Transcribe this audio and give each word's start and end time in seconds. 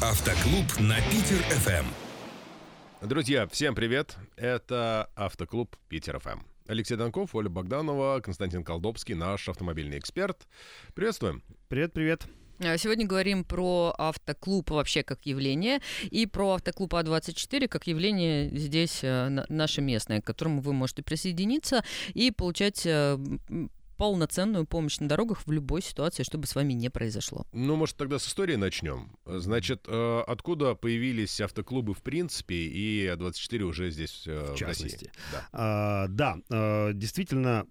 Автоклуб 0.00 0.64
на 0.80 0.96
Питер-ФМ. 1.10 1.86
Друзья, 3.06 3.46
всем 3.48 3.74
привет! 3.74 4.16
Это 4.36 5.10
Автоклуб 5.16 5.76
Питер 5.88 6.20
ФМ. 6.20 6.40
Алексей 6.68 6.96
Донков, 6.96 7.34
Оля 7.34 7.48
Богданова, 7.48 8.20
Константин 8.20 8.62
Колдобский, 8.62 9.14
наш 9.14 9.48
автомобильный 9.48 9.98
эксперт. 9.98 10.46
Приветствуем. 10.94 11.42
Привет, 11.68 11.92
привет. 11.92 12.26
А, 12.60 12.76
Сегодня 12.76 13.06
говорим 13.06 13.44
про 13.44 13.94
автоклуб 13.98 14.70
вообще 14.70 15.02
как 15.02 15.26
явление 15.26 15.80
и 16.10 16.26
про 16.26 16.54
автоклуб 16.54 16.92
А24 16.94 17.66
как 17.68 17.86
явление 17.86 18.50
здесь 18.56 19.00
э, 19.02 19.28
на- 19.28 19.46
наше 19.48 19.80
местное, 19.80 20.20
к 20.20 20.24
которому 20.24 20.60
вы 20.60 20.72
можете 20.72 21.02
присоединиться 21.02 21.82
и 22.14 22.30
получать 22.30 22.82
э, 22.84 23.16
полноценную 23.98 24.64
помощь 24.66 24.98
на 25.00 25.08
дорогах 25.08 25.42
в 25.44 25.50
любой 25.52 25.82
ситуации, 25.82 26.22
чтобы 26.22 26.46
с 26.46 26.54
вами 26.54 26.72
не 26.72 26.88
произошло. 26.88 27.44
Ну, 27.52 27.76
может, 27.76 27.96
тогда 27.96 28.18
с 28.18 28.26
истории 28.26 28.54
начнем. 28.56 29.16
Значит, 29.26 29.84
э, 29.88 30.20
откуда 30.26 30.74
появились 30.74 31.40
автоклубы 31.40 31.92
в 31.92 32.02
принципе 32.02 32.54
и 32.54 33.06
А24 33.08 33.62
уже 33.64 33.90
здесь 33.90 34.22
э, 34.26 34.52
в, 34.52 34.54
В 34.54 34.56
частности. 34.56 34.94
России? 34.94 35.10
Да. 35.32 35.48
А, 35.52 36.06
да, 36.08 36.36
э, 36.48 36.92
действительно, 36.94 37.66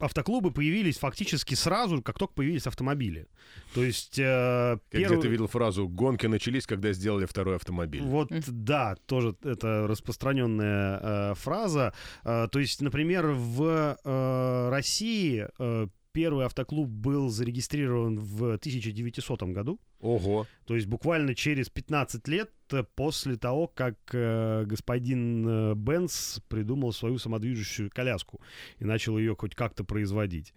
автоклубы 0.00 0.50
появились 0.50 0.98
фактически 0.98 1.54
сразу, 1.54 2.02
как 2.02 2.18
только 2.18 2.34
появились 2.34 2.66
автомобили. 2.66 3.26
То 3.74 3.82
есть... 3.82 4.18
э, 4.18 4.76
Как 4.76 4.82
первый- 4.90 5.14
где-то 5.16 5.28
видел 5.28 5.46
фразу 5.46 5.88
«гонки 5.88 6.26
начались, 6.26 6.66
когда 6.66 6.92
сделали 6.92 7.24
второй 7.26 7.56
автомобиль». 7.56 8.02
Вот, 8.02 8.28
да, 8.48 8.96
тоже 9.06 9.34
это 9.44 9.86
распространенная 9.86 11.00
э, 11.30 11.34
фраза. 11.36 11.94
Э, 12.24 12.48
то 12.50 12.58
есть, 12.58 12.82
например, 12.82 13.28
в 13.28 13.96
э, 14.04 14.43
России 14.70 15.46
э, 15.58 15.86
первый 16.12 16.46
автоклуб 16.46 16.88
был 16.88 17.28
зарегистрирован 17.28 18.18
в 18.18 18.54
1900 18.54 19.42
году. 19.44 19.80
Ого. 20.00 20.46
То 20.64 20.76
есть 20.76 20.86
буквально 20.86 21.34
через 21.34 21.68
15 21.68 22.28
лет 22.28 22.50
э, 22.70 22.84
после 22.94 23.36
того, 23.36 23.66
как 23.66 23.98
э, 24.12 24.64
господин 24.64 25.46
э, 25.46 25.74
Бенц 25.74 26.38
придумал 26.48 26.92
свою 26.92 27.18
самодвижущую 27.18 27.90
коляску 27.90 28.40
и 28.78 28.84
начал 28.84 29.18
ее 29.18 29.34
хоть 29.34 29.54
как-то 29.54 29.84
производить. 29.84 30.54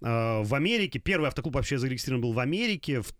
Э, 0.00 0.42
в 0.42 0.54
Америке, 0.54 0.98
первый 0.98 1.28
автоклуб 1.28 1.54
вообще 1.54 1.78
зарегистрирован 1.78 2.22
был 2.22 2.32
в 2.32 2.40
Америке 2.40 3.00
в 3.00 3.12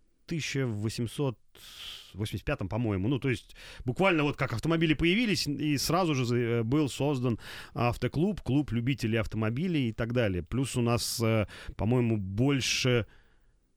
1885, 2.16 2.68
по-моему. 2.68 3.08
Ну, 3.08 3.18
то 3.18 3.28
есть 3.28 3.56
буквально 3.84 4.22
вот 4.24 4.36
как 4.36 4.52
автомобили 4.52 4.94
появились, 4.94 5.46
и 5.46 5.78
сразу 5.78 6.14
же 6.14 6.36
э, 6.36 6.62
был 6.62 6.88
создан 6.88 7.38
автоклуб, 7.74 8.40
клуб 8.42 8.72
любителей 8.72 9.18
автомобилей 9.18 9.88
и 9.88 9.92
так 9.92 10.12
далее. 10.12 10.42
Плюс 10.42 10.76
у 10.76 10.82
нас, 10.82 11.20
э, 11.22 11.46
по-моему, 11.76 12.16
больше 12.16 13.06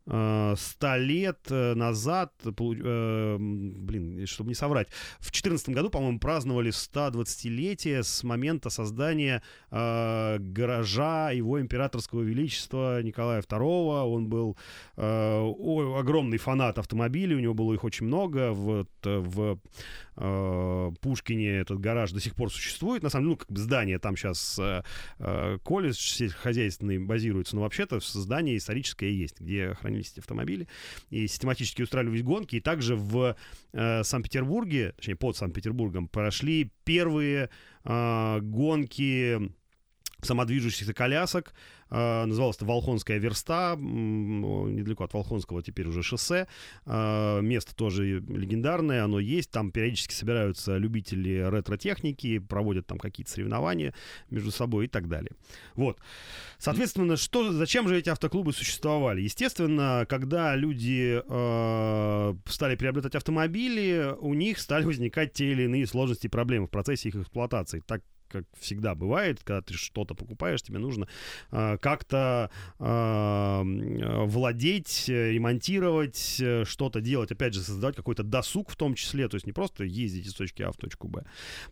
100 0.09 0.95
лет 0.97 1.39
э, 1.49 1.75
назад, 1.75 2.33
э, 2.43 3.38
блин, 3.39 4.25
чтобы 4.25 4.49
не 4.49 4.55
соврать, 4.55 4.89
в 5.19 5.31
2014 5.31 5.69
году, 5.69 5.89
по-моему, 5.89 6.19
праздновали 6.19 6.71
120-летие 6.71 8.02
с 8.02 8.23
момента 8.23 8.69
создания 8.71 9.43
э, 9.69 10.37
гаража 10.39 11.30
его 11.31 11.61
императорского 11.61 12.21
величества 12.21 13.03
Николая 13.03 13.41
II. 13.41 14.03
Он 14.05 14.27
был 14.27 14.57
э, 14.97 15.53
огромный 15.99 16.39
фанат 16.39 16.80
автомобилей, 16.80 17.35
у 17.35 17.39
него 17.39 17.53
было 17.53 17.73
их 17.73 17.83
очень 17.83 18.07
много. 18.07 18.39
Э, 18.39 19.19
в 19.19 19.59
э, 20.15 20.78
Пушкине 20.92 21.59
этот 21.59 21.80
гараж 21.80 22.12
до 22.12 22.20
сих 22.20 22.36
пор 22.36 22.52
существует. 22.52 23.04
На 23.04 23.09
самом 23.09 23.26
деле, 23.26 23.32
ну, 23.32 23.38
как 23.38 23.52
бы 23.52 23.59
здание 23.59 24.00
там 24.00 24.16
сейчас 24.16 24.58
э, 24.59 24.84
э, 25.20 25.58
колледж 25.64 25.98
сельскохозяйственный 25.98 27.00
базируется, 27.00 27.56
но 27.56 27.62
вообще-то 27.62 28.00
здание 28.00 28.58
историческое 28.58 29.12
есть, 29.12 29.40
где 29.40 29.73
хранились 29.76 30.12
эти 30.12 30.20
автомобили, 30.20 30.67
и 31.10 31.28
систематически 31.28 31.82
устраивались 31.82 32.23
гонки. 32.23 32.58
И 32.58 32.62
также 32.62 32.95
в 32.95 33.36
э, 33.73 34.04
Санкт-Петербурге, 34.04 34.94
точнее, 34.95 35.16
под 35.16 35.38
Санкт-Петербургом, 35.38 36.08
прошли 36.08 36.72
первые 36.84 37.50
э, 37.84 38.40
гонки 38.42 39.52
самодвижущихся 40.21 40.93
колясок. 40.93 41.53
Э, 41.89 42.25
называлось 42.25 42.57
это 42.57 42.65
Волхонская 42.65 43.17
верста, 43.17 43.75
недалеко 43.77 45.03
от 45.03 45.13
Волхонского 45.13 45.63
теперь 45.63 45.87
уже 45.87 46.03
шоссе. 46.03 46.47
Э, 46.85 47.41
место 47.41 47.75
тоже 47.75 48.19
легендарное, 48.19 49.03
оно 49.03 49.19
есть. 49.19 49.52
Там 49.52 49.71
периодически 49.71 50.13
собираются 50.13 50.77
любители 50.77 51.47
ретро-техники, 51.49 52.39
проводят 52.39 52.87
там 52.87 52.99
какие-то 52.99 53.31
соревнования 53.31 53.93
между 54.30 54.52
собой 54.52 54.85
и 54.85 54.87
так 54.87 55.07
далее. 55.07 55.31
Вот. 55.75 55.99
Соответственно, 56.57 57.17
что, 57.17 57.51
зачем 57.51 57.87
же 57.87 57.97
эти 57.97 58.09
автоклубы 58.09 58.53
существовали? 58.53 59.21
Естественно, 59.21 60.05
когда 60.07 60.55
люди 60.55 61.21
э, 61.25 62.36
стали 62.45 62.75
приобретать 62.75 63.15
автомобили, 63.15 64.13
у 64.19 64.33
них 64.33 64.59
стали 64.59 64.83
возникать 64.89 65.33
те 65.33 65.51
или 65.51 65.63
иные 65.63 65.87
сложности 65.87 66.27
и 66.27 66.30
проблемы 66.30 66.67
в 66.67 66.69
процессе 66.69 67.09
их 67.09 67.15
эксплуатации. 67.15 67.81
Так 67.86 68.01
как 68.30 68.45
всегда 68.60 68.95
бывает, 68.95 69.40
когда 69.44 69.62
ты 69.62 69.73
что-то 69.73 70.16
покупаешь, 70.16 70.62
тебе 70.62 70.80
нужно 70.80 71.08
э, 71.52 71.78
как-то 71.82 72.50
э, 72.80 73.62
владеть, 74.26 75.06
э, 75.10 75.32
ремонтировать, 75.32 76.38
э, 76.40 76.64
что-то 76.66 77.02
делать, 77.02 77.32
опять 77.32 77.54
же, 77.54 77.62
создавать 77.62 77.95
какой-то 77.95 78.23
досуг 78.23 78.70
в 78.70 78.76
том 78.76 78.94
числе, 78.95 79.28
то 79.28 79.36
есть 79.36 79.45
не 79.45 79.54
просто 79.54 79.84
ездить 79.84 80.28
из 80.28 80.34
точки 80.34 80.62
А 80.62 80.72
в 80.72 80.78
точку 80.78 81.08
Б. 81.08 81.23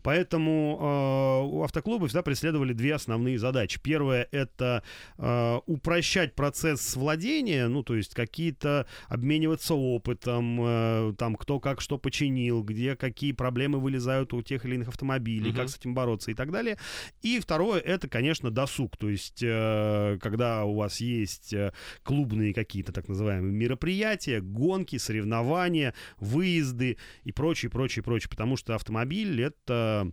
Поэтому 0.04 0.78
э, 0.80 1.48
у 1.48 1.64
автоклуба 1.64 2.08
всегда 2.08 2.24
преследовали 2.24 2.74
две 2.74 2.96
основные 2.96 3.38
задачи. 3.40 3.80
Первое— 3.82 4.28
это 4.32 4.84
э, 5.18 5.60
упрощать 5.66 6.36
процесс 6.36 6.96
владения, 6.96 7.68
ну, 7.68 7.84
то 7.84 7.96
есть 7.96 8.14
какие-то 8.14 8.88
обмениваться 9.08 9.74
опытом, 9.76 10.58
э, 10.62 11.14
там, 11.18 11.36
кто 11.36 11.60
как 11.60 11.82
что 11.82 11.98
починил, 11.98 12.64
где 12.64 12.96
какие 12.96 13.32
проблемы 13.32 13.80
вылезают 13.80 14.34
у 14.34 14.42
тех 14.42 14.66
или 14.66 14.76
иных 14.76 14.88
автомобилей, 14.90 15.50
Мгм. 15.50 15.58
как 15.58 15.70
с 15.70 15.78
этим 15.78 15.94
бороться 15.94 16.32
и 16.32 16.34
так 16.34 16.47
далее. 16.52 16.78
И 17.22 17.40
второе— 17.40 17.80
это, 17.86 18.08
конечно, 18.08 18.52
досуг, 18.52 18.98
то 18.98 19.10
есть 19.10 19.42
э, 19.44 20.18
когда 20.22 20.66
у 20.66 20.76
вас 20.76 21.00
есть 21.00 21.54
э, 21.54 21.74
клубные 22.04 22.54
какие-то 22.54 22.92
так 22.92 23.08
называемые 23.08 23.54
мероприятия, 23.54 24.42
гонки, 24.42 24.98
соревнования, 24.98 25.94
выезды 26.20 26.98
и 27.24 27.32
прочее, 27.32 27.70
прочее, 27.70 28.04
прочее, 28.04 28.30
потому 28.30 28.58
что 28.58 28.76
автомобиль— 28.76 29.42
это 29.44 30.12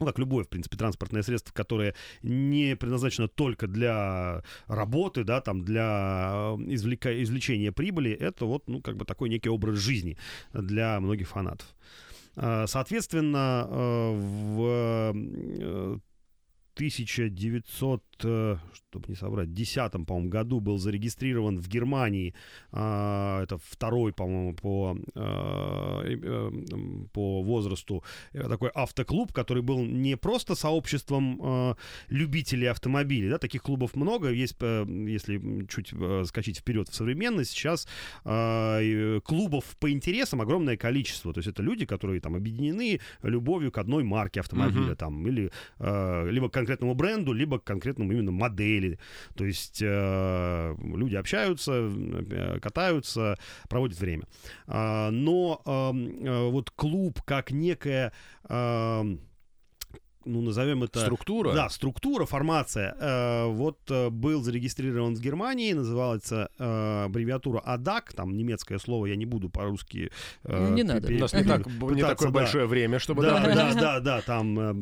ну, 0.00 0.06
как 0.06 0.18
любое, 0.18 0.44
в 0.44 0.48
принципе, 0.48 0.76
транспортное 0.76 1.22
средство, 1.22 1.52
которое 1.52 1.94
не 2.22 2.76
предназначено 2.76 3.28
только 3.28 3.66
для 3.66 4.42
работы, 4.66 5.24
да, 5.24 5.40
там, 5.40 5.64
для 5.64 6.30
э, 6.32 6.62
извлека- 6.72 7.22
извлечения 7.22 7.72
прибыли, 7.72 8.12
это 8.12 8.44
вот, 8.44 8.68
ну, 8.68 8.80
как 8.80 8.96
бы 8.96 9.04
такой 9.04 9.28
некий 9.28 9.48
образ 9.48 9.78
жизни 9.78 10.16
для 10.52 11.00
многих 11.00 11.28
фанатов. 11.28 11.66
Э, 12.40 12.66
Соответственно, 12.68 13.66
э, 13.68 14.12
в 14.16 15.12
э, 15.14 15.98
1900, 16.78 18.02
э, 18.24 18.56
чтобы 18.72 19.08
не 19.08 19.16
соврать, 19.16 19.52
10 19.52 20.06
по-моему, 20.06 20.30
году 20.30 20.60
был 20.60 20.78
зарегистрирован 20.78 21.58
в 21.58 21.68
Германии, 21.68 22.34
а, 22.72 23.42
это 23.42 23.58
второй, 23.58 24.12
по-моему, 24.12 24.54
по, 24.54 24.96
э, 25.14 26.18
э, 26.22 26.50
по 27.12 27.42
возрасту 27.42 28.04
такой 28.32 28.70
автоклуб, 28.74 29.32
который 29.32 29.62
был 29.62 29.84
не 29.84 30.16
просто 30.16 30.54
сообществом 30.54 31.76
любителей 32.08 32.66
автомобилей, 32.70 33.30
да, 33.30 33.38
таких 33.38 33.62
клубов 33.62 33.96
много, 33.96 34.30
есть, 34.30 34.56
если 34.60 35.66
чуть 35.66 35.92
скачать 36.28 36.58
вперед 36.58 36.88
в 36.88 36.94
современность, 36.94 37.50
сейчас 37.50 37.88
клубов 39.24 39.64
по 39.80 39.90
интересам 39.90 40.40
огромное 40.40 40.76
количество, 40.76 41.32
то 41.32 41.38
есть 41.38 41.48
это 41.48 41.62
люди, 41.62 41.86
которые 41.86 42.20
там 42.20 42.34
объединены 42.34 43.00
любовью 43.22 43.72
к 43.72 43.78
одной 43.78 44.04
марке 44.04 44.40
автомобиля, 44.40 44.80
Мгм. 44.80 44.96
там, 44.96 45.26
или 45.26 45.50
либо 46.30 46.48
конкретному 46.68 46.94
бренду, 46.94 47.32
либо 47.32 47.58
к 47.58 47.64
конкретному 47.64 48.12
именно 48.12 48.30
модели, 48.30 48.98
то 49.34 49.44
есть 49.44 49.80
э, 49.82 50.74
люди 50.78 51.16
общаются, 51.16 51.72
э, 51.72 52.58
катаются, 52.60 53.38
проводят 53.68 53.98
время. 53.98 54.24
А, 54.66 55.10
но 55.10 55.62
э, 55.64 56.48
вот 56.50 56.70
клуб 56.70 57.22
как 57.22 57.50
некая 57.50 58.12
эм, 58.48 59.20
ну, 60.28 60.40
назовем 60.42 60.82
это... 60.84 61.00
Структура? 61.00 61.52
Да, 61.52 61.68
структура, 61.70 62.26
формация. 62.26 62.94
Э, 63.00 63.46
вот 63.46 63.78
э, 63.90 64.10
был 64.10 64.42
зарегистрирован 64.42 65.14
в 65.14 65.20
Германии, 65.20 65.72
называется 65.72 66.50
э, 66.58 67.04
аббревиатура 67.06 67.62
ADAC, 67.66 68.14
там 68.14 68.36
немецкое 68.36 68.78
слово, 68.78 69.06
я 69.06 69.16
не 69.16 69.26
буду 69.26 69.48
по-русски... 69.48 70.10
э, 70.44 70.70
Не 70.74 70.82
пе- 70.82 70.88
надо. 70.88 71.08
У 71.14 71.18
нас 71.18 71.32
не, 71.32 71.44
так, 71.44 71.66
не 71.66 72.02
такое 72.02 72.28
да. 72.28 72.34
большое 72.34 72.66
время, 72.66 72.98
чтобы... 72.98 73.22
Да, 73.22 73.40
да, 73.40 73.54
да, 73.54 73.74
да, 73.74 74.00
да, 74.00 74.20
там 74.20 74.58
э, 74.58 74.72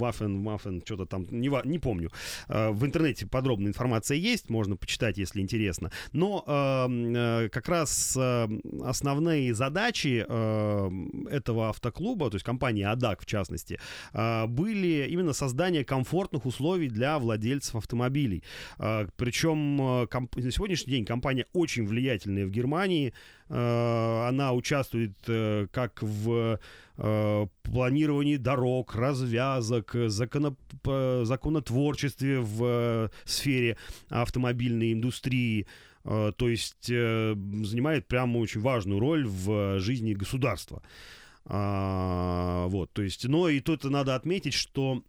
Waffen, 0.00 0.82
что-то 0.84 1.06
там, 1.06 1.26
не, 1.30 1.50
не 1.64 1.78
помню. 1.78 2.10
Э, 2.48 2.70
В 2.70 2.84
интернете 2.84 3.26
подробная 3.26 3.68
информация 3.68 4.16
есть, 4.16 4.50
можно 4.50 4.76
почитать, 4.76 5.18
если 5.18 5.40
интересно. 5.40 5.90
Но 6.12 6.44
э, 6.46 6.86
э, 6.88 7.48
как 7.48 7.68
раз 7.68 8.16
э, 8.16 8.48
основные 8.84 9.54
задачи 9.54 10.24
э, 10.28 10.90
этого 11.30 11.68
автоклуба, 11.70 12.30
то 12.30 12.36
есть 12.36 12.44
компании 12.44 12.82
АДАК 12.84 13.22
в 13.22 13.26
частности, 13.26 13.78
э, 14.12 14.46
были 14.46 14.65
были 14.66 15.06
именно 15.08 15.32
создание 15.32 15.84
комфортных 15.84 16.46
условий 16.46 16.88
для 16.88 17.18
владельцев 17.18 17.76
автомобилей. 17.76 18.42
А, 18.78 19.06
Причем 19.16 19.80
э, 19.80 20.06
комп- 20.08 20.36
на 20.36 20.50
сегодняшний 20.50 20.92
день 20.94 21.04
компания 21.04 21.46
очень 21.52 21.86
влиятельная 21.86 22.46
в 22.46 22.50
Германии. 22.50 23.12
А, 23.48 24.28
Она 24.28 24.52
участвует 24.52 25.12
э, 25.28 25.66
как 25.70 26.02
в 26.02 26.58
э, 26.98 27.46
планировании 27.62 28.36
дорог, 28.38 28.94
развязок, 28.94 29.94
законо- 29.94 30.56
п- 30.82 31.24
законотворчестве 31.24 32.40
в 32.40 32.64
э, 32.64 33.08
сфере 33.24 33.76
автомобильной 34.08 34.92
индустрии. 34.92 35.66
То 36.04 36.48
есть 36.48 36.86
занимает 36.86 38.06
прямо 38.06 38.38
очень 38.38 38.60
важную 38.60 39.00
роль 39.00 39.26
в 39.26 39.80
жизни 39.80 40.14
государства. 40.14 40.80
А, 41.46 42.66
Вот, 42.68 42.92
то 42.92 43.02
есть, 43.02 43.24
но 43.24 43.48
и 43.48 43.60
тут 43.60 43.84
надо 43.84 44.14
отметить, 44.14 44.54
что 44.54 45.02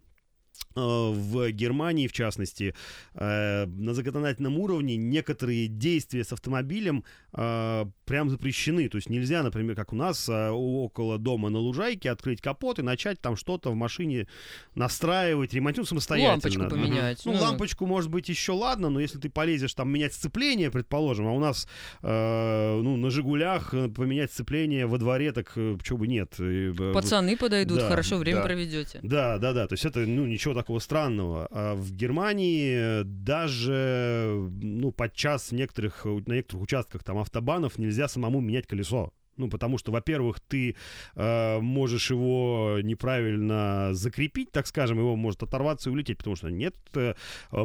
э, 0.75 0.80
в 0.80 1.51
Германии, 1.51 2.07
в 2.07 2.13
частности, 2.13 2.75
э, 3.16 3.66
на 3.66 3.94
законодательном 3.94 4.60
уровне 4.60 4.98
некоторые 4.98 5.68
действия 5.68 6.24
с 6.24 6.31
автомобилем 6.34 7.04
э, 7.34 7.86
прям 8.07 8.30
запрещены. 8.30 8.89
То 8.89 8.98
есть 8.98 9.09
нельзя, 9.09 9.44
например, 9.44 9.75
как 9.75 9.94
у 9.94 9.95
нас 9.95 10.27
э, 10.27 10.50
около 10.50 11.19
дома 11.19 11.50
на 11.50 11.59
лужайке 11.59 12.09
открыть 12.09 12.42
капот 12.42 12.80
и 12.80 12.81
начать 12.81 13.21
там 13.21 13.36
что-то 13.36 13.69
в 13.69 13.75
машине 13.75 14.27
настраивать, 14.74 15.54
ремонтировать 15.54 15.89
самостоятельно. 15.89 16.63
Лампочку 16.63 16.69
поменять. 16.69 17.21
Ну, 17.25 17.33
лампочку, 17.33 17.86
может 17.86 18.09
быть, 18.09 18.30
еще 18.30 18.54
ладно, 18.54 18.89
но 18.89 19.00
если 19.00 19.19
ты 19.19 19.30
полезешь 19.30 19.74
там 19.74 19.92
менять 19.92 20.13
сцепление, 20.13 20.71
предположим, 20.71 21.27
а 21.27 21.33
у 21.33 21.39
нас 21.39 21.68
э, 22.01 22.80
ну, 22.81 22.95
на 22.95 23.09
«Жигулях» 23.09 23.74
э, 23.74 23.89
поменять 23.89 24.31
сцепление 24.31 24.88
во 24.88 24.98
дворе, 24.98 25.31
так 25.33 25.54
почему 25.54 26.00
бы 26.00 26.07
нет? 26.07 26.33
Э, 26.39 26.94
Пацаны 26.94 27.36
подойдут, 27.36 27.80
да, 27.80 27.89
хорошо 27.89 28.18
время 28.18 28.39
да. 28.39 28.45
проведете. 28.45 29.00
да, 29.04 29.38
да, 29.38 29.54
да. 29.54 29.68
То 29.68 29.74
есть 29.74 29.86
это 29.86 30.00
ну, 30.00 30.25
ничего 30.25 30.54
такого 30.54 30.80
странного. 30.80 31.48
А 31.51 31.75
в 31.75 31.92
Германии 31.92 33.04
даже 33.04 34.50
ну, 34.62 34.92
подчас 34.92 35.50
в 35.50 35.51
некоторых, 35.54 36.06
на 36.06 36.33
некоторых 36.33 36.63
участках 36.63 37.04
там 37.04 37.18
автобанов 37.18 37.77
нельзя 37.77 37.97
самому 38.08 38.42
менять 38.42 38.68
колесо. 38.68 39.12
Ну, 39.38 39.50
потому 39.50 39.78
что, 39.78 39.92
во-первых, 39.92 40.39
ты 40.39 40.75
э, 41.16 41.60
можешь 41.60 42.10
его 42.12 42.80
неправильно 42.81 43.89
закрепить, 43.94 44.51
так 44.51 44.68
скажем, 44.68 44.98
его 44.98 45.16
может 45.16 45.44
оторваться 45.44 45.89
и 45.89 45.94
улететь, 45.94 46.18
потому 46.18 46.36
что 46.36 46.50
нет 46.50 46.75
э, 46.95 47.13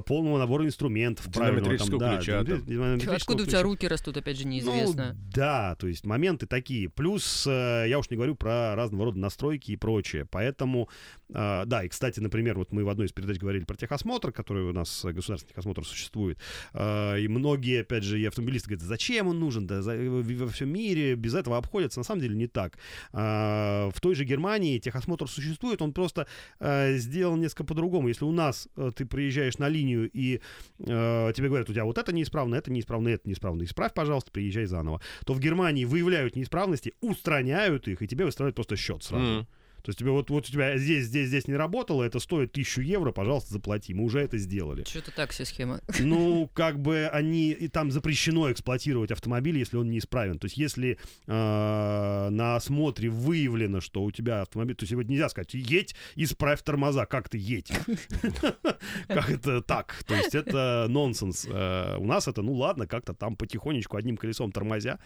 полного 0.06 0.38
набора 0.38 0.66
инструментов. 0.66 1.32
правильного 1.32 1.76
там, 1.78 1.88
Динамометрического 1.88 2.00
да, 2.00 2.16
ключа, 2.16 2.44
там. 2.44 2.66
динамометрического 2.66 3.16
Откуда 3.16 3.42
у 3.42 3.46
ключа. 3.46 3.50
тебя 3.50 3.62
руки 3.62 3.88
растут, 3.88 4.16
опять 4.16 4.38
же, 4.38 4.46
неизвестно. 4.46 5.14
Ну, 5.14 5.30
да, 5.34 5.74
то 5.76 5.86
есть 5.86 6.04
моменты 6.04 6.46
такие. 6.46 6.88
Плюс 6.88 7.46
э, 7.46 7.86
я 7.88 7.98
уж 7.98 8.10
не 8.10 8.16
говорю 8.16 8.34
про 8.34 8.74
разного 8.76 9.06
рода 9.06 9.18
настройки 9.18 9.72
и 9.72 9.76
прочее. 9.76 10.26
Поэтому, 10.30 10.88
э, 11.30 11.62
да, 11.66 11.84
и, 11.84 11.88
кстати, 11.88 12.20
например, 12.20 12.58
вот 12.58 12.72
мы 12.72 12.84
в 12.84 12.88
одной 12.88 13.06
из 13.06 13.12
передач 13.12 13.38
говорили 13.38 13.64
про 13.64 13.76
техосмотр, 13.76 14.32
который 14.32 14.64
у 14.64 14.72
нас, 14.72 15.04
э, 15.04 15.12
государственный 15.12 15.50
техосмотр 15.52 15.84
существует. 15.86 16.38
Э, 16.74 17.18
и 17.18 17.28
многие, 17.28 17.80
опять 17.80 18.04
же, 18.04 18.20
и 18.20 18.24
автомобилисты 18.24 18.68
говорят, 18.70 18.86
зачем 18.86 19.28
он 19.28 19.40
нужен, 19.40 19.66
да 19.66 19.82
за- 19.82 19.96
во, 19.96 20.22
во 20.22 20.48
всем 20.50 20.68
мире 20.70 21.14
без 21.14 21.34
этого 21.34 21.61
обходятся. 21.62 22.00
На 22.00 22.04
самом 22.04 22.20
деле 22.20 22.36
не 22.36 22.46
так. 22.46 22.78
Э, 23.12 23.90
в 23.94 24.00
той 24.00 24.14
же 24.14 24.24
Германии 24.24 24.78
техосмотр 24.78 25.28
существует, 25.28 25.82
он 25.82 25.92
просто 25.92 26.26
э, 26.60 26.96
сделан 26.96 27.40
несколько 27.40 27.64
по-другому. 27.64 28.08
Если 28.08 28.24
у 28.24 28.32
нас 28.32 28.68
э, 28.76 28.90
ты 28.94 29.06
приезжаешь 29.06 29.58
на 29.58 29.68
линию 29.68 30.10
и 30.12 30.40
э, 30.78 31.32
тебе 31.34 31.48
говорят, 31.48 31.70
у 31.70 31.72
тебя 31.72 31.84
вот 31.84 31.98
это 31.98 32.12
неисправно, 32.12 32.56
это 32.56 32.70
неисправно, 32.70 33.08
это 33.08 33.28
неисправно, 33.28 33.62
исправь, 33.64 33.94
пожалуйста, 33.94 34.30
приезжай 34.30 34.66
заново, 34.66 35.00
то 35.24 35.34
в 35.34 35.40
Германии 35.40 35.84
выявляют 35.84 36.36
неисправности, 36.36 36.94
устраняют 37.00 37.88
их, 37.88 38.02
и 38.02 38.06
тебе 38.06 38.24
выставляют 38.24 38.56
просто 38.56 38.76
счет 38.76 39.02
сразу. 39.02 39.24
Мгм. 39.24 39.46
То 39.82 39.90
есть 39.90 39.98
тебе 39.98 40.10
вот, 40.10 40.30
вот 40.30 40.48
у 40.48 40.50
тебя 40.50 40.78
здесь, 40.78 41.06
здесь, 41.06 41.28
здесь 41.28 41.48
не 41.48 41.54
работало, 41.54 42.04
это 42.04 42.20
стоит 42.20 42.52
тысячу 42.52 42.80
евро, 42.80 43.10
пожалуйста, 43.12 43.52
заплати. 43.52 43.94
Мы 43.94 44.04
уже 44.04 44.20
это 44.20 44.38
сделали. 44.38 44.84
Что-то 44.84 45.10
так 45.10 45.30
все 45.30 45.44
схема. 45.44 45.80
Ну, 45.98 46.48
как 46.54 46.78
бы 46.80 47.08
они, 47.12 47.50
и 47.50 47.68
там 47.68 47.90
запрещено 47.90 48.50
эксплуатировать 48.52 49.10
автомобиль, 49.10 49.58
если 49.58 49.76
он 49.76 49.90
неисправен. 49.90 50.38
То 50.38 50.46
есть 50.46 50.56
если 50.56 50.98
э, 51.26 52.28
на 52.30 52.56
осмотре 52.56 53.08
выявлено, 53.08 53.80
что 53.80 54.02
у 54.04 54.10
тебя 54.12 54.42
автомобиль, 54.42 54.76
то 54.76 54.84
есть 54.84 54.92
его 54.92 55.02
нельзя 55.02 55.28
сказать, 55.28 55.54
едь, 55.54 55.94
исправь 56.14 56.62
тормоза, 56.62 57.06
как 57.06 57.28
ты 57.28 57.38
едь? 57.38 57.72
Как 59.08 59.30
это 59.30 59.62
так? 59.62 60.02
То 60.06 60.14
есть 60.14 60.34
это 60.34 60.86
нонсенс. 60.88 61.46
Э, 61.48 61.96
У 61.98 62.06
нас 62.06 62.28
это, 62.28 62.42
ну 62.42 62.52
ладно, 62.54 62.86
как-то 62.86 63.14
там 63.14 63.36
потихонечку 63.36 63.96
одним 63.96 64.16
колесом 64.16 64.52
тормозя. 64.52 64.98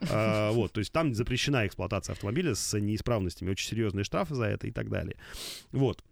Э, 0.00 0.50
Вот, 0.52 0.72
то 0.72 0.80
есть 0.80 0.92
там 0.92 1.14
запрещена 1.14 1.66
эксплуатация 1.66 2.14
автомобиля 2.14 2.54
с 2.54 2.78
неисправностями, 2.78 3.50
очень 3.50 3.68
серьезные 3.68 4.04
штрафы 4.04 4.23
за 4.30 4.44
это 4.44 4.66
и 4.66 4.70
так 4.70 4.88
далее. 4.88 5.16
Вот. 5.72 6.02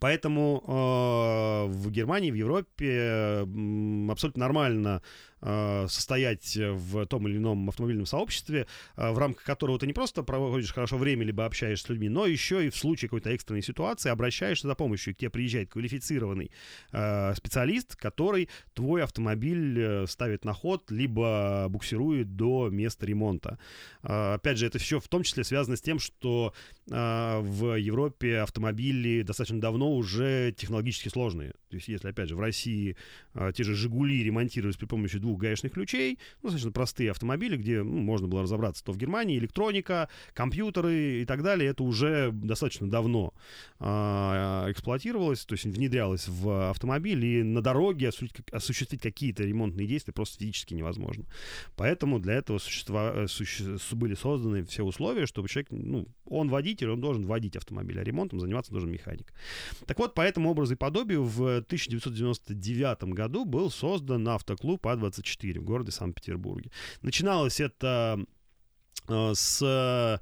Поэтому 0.00 0.62
э, 0.66 1.72
в 1.72 1.90
Германии, 1.90 2.30
в 2.30 2.34
Европе 2.34 3.44
м, 3.44 4.10
абсолютно 4.10 4.40
нормально 4.40 4.88
э, 4.88 5.00
состоять 5.42 6.56
в 6.56 7.06
том 7.06 7.28
или 7.28 7.36
ином 7.36 7.68
автомобильном 7.68 8.06
сообществе, 8.06 8.66
э, 8.96 9.10
в 9.10 9.18
рамках 9.18 9.44
которого 9.44 9.78
ты 9.78 9.86
не 9.86 9.92
просто 9.92 10.22
проводишь 10.22 10.72
хорошо 10.72 10.98
время, 10.98 11.24
либо 11.24 11.44
общаешься 11.44 11.86
с 11.86 11.88
людьми, 11.88 12.08
но 12.08 12.26
еще 12.26 12.66
и 12.66 12.70
в 12.70 12.76
случае 12.76 13.08
какой-то 13.08 13.30
экстренной 13.30 13.62
ситуации 13.62 14.10
обращаешься 14.10 14.68
за 14.68 14.74
помощью, 14.74 15.12
и 15.12 15.14
к 15.14 15.18
тебе 15.18 15.30
приезжает 15.30 15.70
квалифицированный 15.70 16.50
э, 16.92 17.34
специалист, 17.34 17.96
который 17.96 18.48
твой 18.74 19.02
автомобиль 19.02 19.80
э, 19.80 20.06
ставит 20.06 20.44
на 20.44 20.52
ход, 20.52 20.90
либо 20.90 21.66
буксирует 21.68 22.36
до 22.36 22.68
места 22.70 23.06
ремонта. 23.06 23.58
Э, 24.02 24.34
опять 24.34 24.58
же, 24.58 24.66
это 24.66 24.78
все 24.78 25.00
в 25.00 25.08
том 25.08 25.22
числе 25.22 25.44
связано 25.44 25.76
с 25.76 25.82
тем, 25.82 25.98
что 25.98 26.54
э, 26.90 27.40
в 27.40 27.76
Европе 27.78 28.38
автомобили 28.38 29.22
достаточно 29.22 29.60
давно 29.60 29.94
уже 29.94 30.52
технологически 30.56 31.08
сложные. 31.08 31.52
То 31.72 31.76
есть, 31.76 31.88
если, 31.88 32.08
опять 32.08 32.28
же, 32.28 32.36
в 32.36 32.40
России 32.40 32.96
э, 33.32 33.50
те 33.56 33.64
же 33.64 33.74
«Жигули» 33.74 34.22
ремонтировались 34.22 34.76
при 34.76 34.84
помощи 34.84 35.16
двух 35.16 35.40
гаечных 35.40 35.72
ключей, 35.72 36.18
ну, 36.42 36.50
достаточно 36.50 36.70
простые 36.70 37.10
автомобили, 37.10 37.56
где 37.56 37.82
ну, 37.82 37.98
можно 37.98 38.28
было 38.28 38.42
разобраться, 38.42 38.84
то 38.84 38.92
в 38.92 38.98
Германии 38.98 39.38
электроника, 39.38 40.10
компьютеры 40.34 41.22
и 41.22 41.24
так 41.24 41.42
далее, 41.42 41.70
это 41.70 41.82
уже 41.82 42.30
достаточно 42.30 42.90
давно 42.90 43.32
э, 43.80 43.86
эксплуатировалось, 43.86 45.46
то 45.46 45.54
есть 45.54 45.64
внедрялось 45.64 46.28
в 46.28 46.68
автомобиль, 46.68 47.24
и 47.24 47.42
на 47.42 47.62
дороге 47.62 48.08
осуществить, 48.08 48.50
осуществить 48.50 49.00
какие-то 49.00 49.42
ремонтные 49.42 49.86
действия 49.86 50.12
просто 50.12 50.38
физически 50.38 50.74
невозможно. 50.74 51.24
Поэтому 51.76 52.18
для 52.18 52.34
этого 52.34 52.58
существа, 52.58 53.26
суще- 53.28 53.78
были 53.96 54.12
созданы 54.12 54.66
все 54.66 54.82
условия, 54.82 55.24
чтобы 55.24 55.48
человек, 55.48 55.70
ну, 55.70 56.06
он 56.26 56.50
водитель, 56.50 56.90
он 56.90 57.00
должен 57.00 57.24
водить 57.24 57.56
автомобиль, 57.56 57.98
а 57.98 58.04
ремонтом 58.04 58.40
заниматься 58.40 58.72
должен 58.72 58.90
механик. 58.90 59.32
Так 59.86 59.98
вот, 59.98 60.12
по 60.14 60.20
этому 60.20 60.50
образу 60.50 60.74
и 60.74 60.76
подобию 60.76 61.22
в 61.24 61.61
1999 61.62 63.04
году 63.14 63.44
был 63.44 63.70
создан 63.70 64.28
автоклуб 64.28 64.86
А24 64.86 65.60
в 65.60 65.64
городе 65.64 65.90
Санкт-Петербурге. 65.90 66.70
Начиналось 67.02 67.60
это 67.60 68.24
э, 69.08 69.32
с 69.34 70.20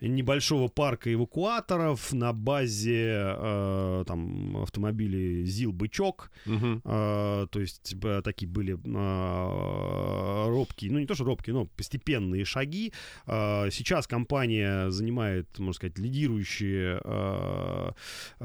небольшого 0.00 0.68
парка 0.68 1.12
эвакуаторов 1.12 2.12
на 2.12 2.32
базе 2.32 3.12
э, 3.36 4.04
там 4.06 4.56
автомобилей 4.58 5.44
ЗИЛ-бычок, 5.44 6.30
Мгм. 6.46 6.80
а, 6.84 7.46
то 7.48 7.60
есть 7.60 7.94
б- 7.94 8.22
такие 8.22 8.48
были 8.50 8.78
а, 8.96 10.46
робкие, 10.48 10.90
ну 10.92 10.98
не 10.98 11.06
то 11.06 11.14
что 11.14 11.24
робкие, 11.24 11.54
но 11.54 11.66
постепенные 11.66 12.44
шаги. 12.44 12.92
А, 13.26 13.68
сейчас 13.70 14.06
компания 14.06 14.90
занимает, 14.90 15.58
можно 15.58 15.72
сказать, 15.74 15.98
лидирующие 15.98 17.00
а, 17.04 17.92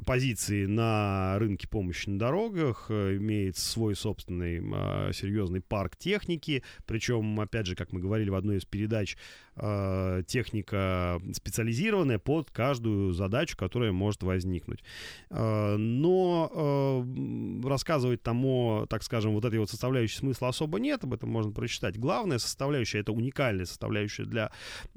позиции 0.06 0.66
на 0.66 1.38
рынке 1.40 1.68
помощи 1.68 2.10
на 2.10 2.20
дорогах, 2.20 2.88
а, 2.90 3.16
имеет 3.16 3.58
свой 3.58 3.96
собственный 3.96 4.62
а, 4.74 5.12
серьезный 5.14 5.62
парк 5.62 5.96
техники, 5.98 6.64
причем, 6.86 7.40
опять 7.40 7.66
же, 7.66 7.76
как 7.76 7.92
мы 7.94 8.00
говорили 8.00 8.30
в 8.30 8.36
одной 8.36 8.58
из 8.58 8.66
передач, 8.66 9.18
а, 9.58 10.24
техника 10.24 11.22
специализированная 11.34 12.20
под 12.20 12.52
каждую 12.52 13.14
задачу, 13.14 13.58
которая 13.58 13.92
может 13.92 14.24
возникнуть. 14.24 14.84
А, 15.30 15.78
Но 15.78 17.04
м, 17.06 17.66
рассказывать 17.66 18.22
там 18.22 18.46
о, 18.46 18.86
так 18.90 19.04
скажем, 19.04 19.34
вот 19.34 19.46
этой 19.46 19.60
вот 19.60 19.70
составляющей 19.70 20.18
смысла 20.18 20.50
особо 20.50 20.80
нет, 20.80 21.04
об 21.04 21.14
этом 21.14 21.30
можно 21.30 21.52
прочитать. 21.52 21.98
Главная 21.98 22.40
составляющая, 22.40 23.00
это 23.00 23.12
уникальная 23.12 23.66
составляющая 23.66 24.26
для 24.26 24.52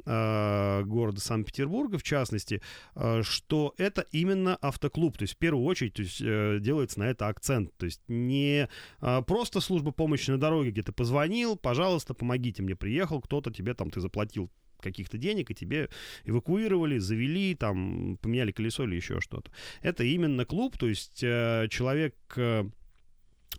а, 0.04 0.82
города 0.82 1.20
Санкт-Петербурга, 1.20 1.98
в 1.98 2.02
частности, 2.02 2.60
а, 2.94 3.22
что 3.22 3.74
это 3.78 4.06
именно 4.12 4.56
автоклуб. 4.56 5.16
То 5.18 5.22
есть 5.22 5.34
в 5.34 5.38
первую 5.38 5.64
очередь 5.64 5.94
то 5.94 6.02
есть, 6.02 6.20
э, 6.20 6.58
делается 6.60 7.00
на 7.00 7.04
это 7.04 7.28
акцент. 7.28 7.76
То 7.76 7.86
есть 7.86 8.00
не 8.08 8.68
а, 9.00 9.22
просто 9.22 9.60
служба 9.60 9.92
помощи 9.92 10.30
на 10.30 10.38
дороге, 10.38 10.70
где 10.70 10.82
ты 10.82 10.92
позвонил, 10.92 11.56
пожалуйста, 11.56 12.14
помогите 12.14 12.62
мне, 12.62 12.76
приехал 12.76 13.20
кто-то, 13.20 13.52
тебе 13.52 13.74
там, 13.74 13.90
ты 13.90 14.00
заплатил 14.00 14.47
каких-то 14.80 15.18
денег, 15.18 15.50
и 15.50 15.54
тебе 15.54 15.88
эвакуировали, 16.24 16.98
завели, 16.98 17.54
там, 17.54 18.18
поменяли 18.20 18.52
колесо 18.52 18.84
или 18.84 18.96
еще 18.96 19.20
что-то. 19.20 19.50
Это 19.82 20.04
именно 20.04 20.44
клуб, 20.44 20.76
то 20.78 20.88
есть 20.88 21.22
э, 21.22 21.68
человек, 21.70 22.14
э, 22.36 22.64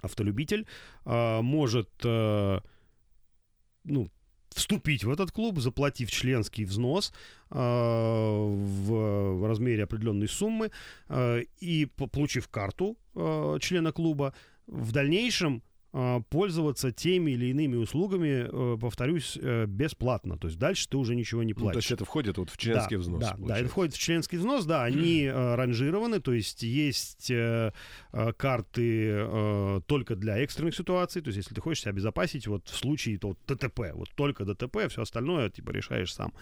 автолюбитель, 0.02 0.66
э, 1.06 1.42
может, 1.42 1.90
э, 2.04 2.60
ну, 3.84 4.10
в 4.56 4.60
вступить 4.60 5.04
в 5.04 5.10
этот 5.10 5.32
клуб, 5.32 5.60
заплатив 5.60 6.12
членский 6.12 6.66
взнос 6.66 7.14
э, 7.50 7.56
в 7.56 9.48
размере 9.48 9.84
определенной 9.84 10.28
суммы 10.28 10.72
э, 11.08 11.44
и 11.60 11.86
получив 11.86 12.48
карту 12.50 12.98
э, 13.16 13.58
члена 13.62 13.92
клуба, 13.92 14.34
в 14.68 14.92
дальнейшем 14.92 15.64
пользоваться 15.92 16.92
теми 16.92 17.32
или 17.32 17.48
иными 17.48 17.76
услугами, 17.76 18.48
э, 18.48 18.78
повторюсь, 18.78 19.38
э, 19.42 19.66
бесплатно. 19.66 20.38
То 20.38 20.48
есть 20.48 20.60
дальше 20.60 20.88
ты 20.88 20.98
уже 20.98 21.16
ничего 21.16 21.44
не 21.44 21.54
платишь. 21.54 21.68
Ну, 21.68 21.72
то 21.74 21.78
есть 21.80 21.92
это 21.92 22.06
входит 22.06 22.38
вот 22.38 22.50
в 22.52 22.58
членский 22.58 22.96
да, 22.96 23.02
взнос? 23.02 23.20
Да, 23.22 23.36
да, 23.40 23.58
это 23.58 23.70
входит 23.70 23.96
в 23.96 24.00
членский 24.00 24.38
взнос, 24.38 24.66
да, 24.66 24.84
они 24.84 25.24
э, 25.24 25.56
ранжированы, 25.56 26.20
то 26.20 26.34
есть 26.34 26.62
есть 26.64 27.32
э, 27.32 27.72
э, 28.12 28.34
карты 28.34 29.10
э, 29.12 29.82
только 29.88 30.16
для 30.16 30.38
экстренных 30.38 30.76
ситуаций, 30.76 31.22
то 31.22 31.30
есть 31.30 31.38
если 31.38 31.56
ты 31.56 31.62
хочешь 31.62 31.82
себя 31.82 31.92
обезопасить 31.92 32.48
вот 32.48 32.68
в 32.68 32.76
случае 32.76 33.18
то, 33.18 33.30
вот, 33.30 33.38
ДТП, 33.48 33.92
вот 33.94 34.10
только 34.16 34.46
ДТП, 34.46 34.90
все 34.90 35.02
остальное 35.02 35.50
типа 35.50 35.72
решаешь 35.72 36.14
сам. 36.14 36.34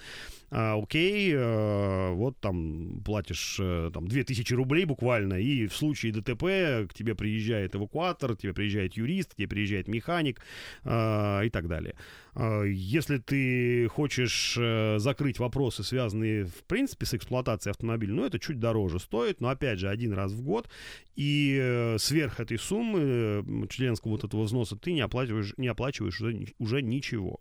А, 0.49 0.81
окей, 0.81 1.33
э, 1.33 2.11
вот 2.13 2.37
там 2.39 3.01
платишь 3.03 3.57
э, 3.59 3.91
там 3.93 4.07
2000 4.07 4.53
рублей 4.53 4.85
буквально, 4.85 5.35
и 5.35 5.67
в 5.67 5.75
случае 5.75 6.13
ДТП 6.13 6.89
к 6.89 6.93
тебе 6.93 7.15
приезжает 7.15 7.75
эвакуатор, 7.75 8.35
к 8.35 8.39
тебе 8.39 8.53
приезжает 8.53 8.95
юрист, 8.95 9.36
тебе 9.37 9.47
приезжает 9.47 9.87
механик 9.87 10.41
э, 10.83 11.45
и 11.45 11.49
так 11.49 11.67
далее. 11.67 11.95
Э, 12.37 12.65
если 12.67 13.17
ты 13.17 13.87
хочешь 13.87 14.55
э, 14.59 14.99
закрыть 14.99 15.39
вопросы, 15.39 15.83
связанные 15.83 16.45
в 16.45 16.63
принципе 16.67 17.05
с 17.05 17.13
эксплуатацией 17.13 17.71
автомобиля, 17.71 18.13
ну 18.13 18.25
это 18.25 18.39
чуть 18.39 18.59
дороже 18.59 18.99
стоит, 18.99 19.41
но 19.41 19.49
опять 19.49 19.79
же 19.79 19.89
один 19.89 20.13
раз 20.13 20.31
в 20.31 20.41
год, 20.41 20.69
и 21.15 21.57
э, 21.59 21.97
сверх 21.97 22.39
этой 22.39 22.59
суммы 22.59 23.67
членского 23.69 24.11
вот 24.11 24.23
этого 24.23 24.43
взноса 24.43 24.75
ты 24.75 24.93
не 24.93 25.01
оплачиваешь, 25.01 25.53
не 25.57 25.67
оплачиваешь 25.67 26.21
уже, 26.21 26.47
уже 26.59 26.81
ничего. 26.81 27.39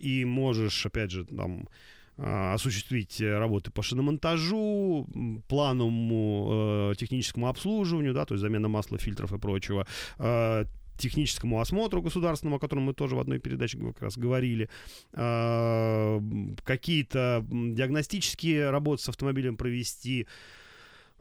И 0.00 0.24
можешь, 0.26 0.86
опять 0.86 1.10
же, 1.10 1.24
там 1.24 1.68
осуществить 2.16 3.20
работы 3.20 3.70
по 3.70 3.82
шиномонтажу, 3.82 5.06
плановому 5.48 6.90
э, 6.92 6.94
техническому 6.96 7.48
обслуживанию, 7.48 8.12
да, 8.12 8.26
то 8.26 8.34
есть 8.34 8.42
замена 8.42 8.68
масла, 8.68 8.98
фильтров 8.98 9.32
и 9.32 9.38
прочего, 9.38 9.86
э, 10.18 10.64
техническому 11.00 11.60
осмотру 11.60 12.02
государственному, 12.02 12.56
о 12.56 12.60
котором 12.60 12.84
мы 12.84 12.94
тоже 12.94 13.16
в 13.16 13.20
одной 13.20 13.38
передаче 13.38 13.78
как 13.78 14.02
раз 14.02 14.16
говорили, 14.16 14.68
э, 15.12 16.20
какие-то 16.64 17.44
диагностические 17.50 18.70
работы 18.70 19.02
с 19.02 19.08
автомобилем 19.08 19.56
провести, 19.56 20.26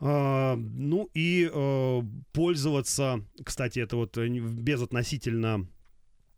Uh, 0.01 0.55
ну 0.55 1.09
и 1.13 1.51
uh, 1.53 2.07
пользоваться, 2.31 3.21
кстати, 3.43 3.79
это 3.79 3.97
вот 3.97 4.17
безотносительно 4.17 5.67
Э, 5.67 5.78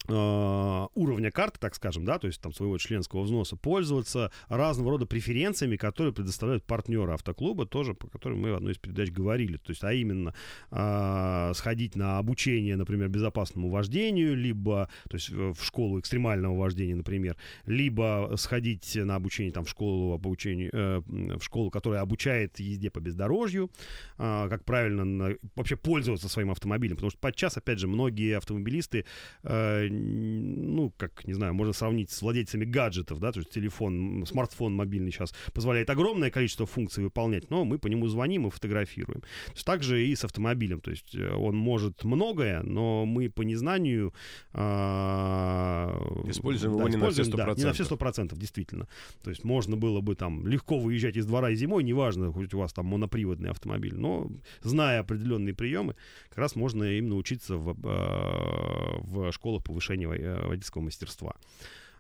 уровня 0.10 1.31
карты, 1.31 1.60
так 1.60 1.75
скажем, 1.75 2.05
да, 2.05 2.20
то 2.20 2.27
есть 2.27 2.41
там 2.41 2.53
своего 2.53 2.77
членского 2.77 3.22
взноса, 3.22 3.55
пользоваться 3.55 4.31
разного 4.48 4.91
рода 4.91 5.05
преференциями, 5.05 5.77
которые 5.77 6.13
предоставляют 6.13 6.63
партнеры 6.65 7.13
автоклуба, 7.13 7.65
тоже 7.65 7.93
по 7.93 8.08
которым 8.08 8.41
мы 8.41 8.51
в 8.51 8.55
одной 8.55 8.74
из 8.74 8.77
передач 8.77 9.12
говорили. 9.12 9.58
То 9.58 9.72
есть, 9.72 9.84
а 9.84 9.93
именно 9.93 10.34
э, 10.72 11.51
сходить 11.55 11.96
на 11.96 12.17
обучение, 12.17 12.75
например, 12.75 13.10
безопасному 13.10 13.70
вождению, 13.70 14.36
либо, 14.36 14.89
то 15.10 15.15
есть 15.15 15.29
в 15.29 15.63
школу 15.63 16.00
экстремального 16.00 16.58
вождения, 16.58 16.96
например, 16.96 17.38
либо 17.65 18.34
сходить 18.38 18.96
на 18.96 19.15
обучение 19.15 19.51
там 19.51 19.65
в 19.65 19.70
школу 19.70 20.13
обучению, 20.13 20.70
э, 20.74 21.01
в 21.38 21.41
школу, 21.41 21.70
которая 21.70 22.01
обучает 22.01 22.60
езде 22.60 22.89
по 22.89 23.00
бездорожью, 23.00 23.70
э, 24.17 24.48
как 24.50 24.65
правильно 24.65 25.05
на, 25.05 25.36
вообще 25.55 25.75
пользоваться 25.75 26.29
своим 26.29 26.51
автомобилем, 26.51 26.96
потому 26.96 27.12
что 27.12 27.20
подчас, 27.20 27.58
опять 27.58 27.79
же, 27.79 27.88
многие 27.88 28.38
автомобилисты 28.38 29.05
э, 29.43 29.88
ну, 29.91 30.93
как, 30.98 31.25
не 31.27 31.33
знаю, 31.33 31.53
можно 31.53 31.74
сравнить 31.74 32.12
с 32.12 32.21
владельцами 32.21 32.65
гаджетов, 32.65 33.19
да, 33.19 33.31
то 33.31 33.39
есть 33.39 33.51
телефон, 33.51 34.25
смартфон 34.25 34.74
мобильный 34.74 35.12
сейчас 35.12 35.33
позволяет 35.53 35.89
огромное 35.89 36.31
количество 36.31 36.65
функций 36.65 37.03
выполнять, 37.03 37.50
но 37.50 37.65
мы 37.65 37.77
по 37.77 37.88
нему 37.88 38.07
звоним 38.07 38.48
и 38.48 38.50
фотографируем. 38.50 39.21
То 39.21 39.53
есть 39.53 39.65
также 39.65 40.05
и 40.05 40.15
с 40.15 40.24
автомобилем, 40.24 40.81
то 40.81 40.91
есть 40.91 41.15
э, 41.15 41.33
он 41.33 41.55
может 41.55 42.03
многое, 42.03 42.63
но 42.63 43.05
мы 43.05 43.29
по 43.29 43.41
незнанию 43.41 44.13
а, 44.53 45.95
используем 46.27 46.74
да, 46.74 46.79
его 46.79 46.89
не 46.89 46.98
на 46.98 47.10
все 47.10 47.24
100%. 47.24 47.36
Да, 47.36 47.53
не 47.55 47.63
на 47.63 47.74
все 47.74 47.83
100%, 47.83 48.38
действительно. 48.38 48.88
То 49.24 49.29
есть 49.29 49.43
можно 49.43 49.77
было 49.77 50.01
бы 50.01 50.15
там 50.15 50.48
легко 50.48 50.79
выезжать 50.79 51.17
из 51.17 51.25
двора 51.25 51.53
зимой, 51.53 51.83
неважно, 51.83 52.31
хоть 52.31 52.53
у 52.53 52.60
вас 52.60 52.74
там 52.74 52.86
моноприводный 52.86 53.50
автомобиль, 53.50 53.95
но 53.95 54.29
зная 54.62 55.01
определенные 55.01 55.53
приемы, 55.53 55.95
как 56.29 56.39
раз 56.39 56.55
можно 56.55 56.83
им 56.83 57.10
научиться 57.10 57.57
в, 57.57 57.75
а, 57.83 59.00
в 59.01 59.31
школах 59.31 59.63
повышения 59.63 59.81
повышения 59.82 60.08
э, 60.08 60.48
водительского 60.48 60.82
мастерства. 60.82 61.36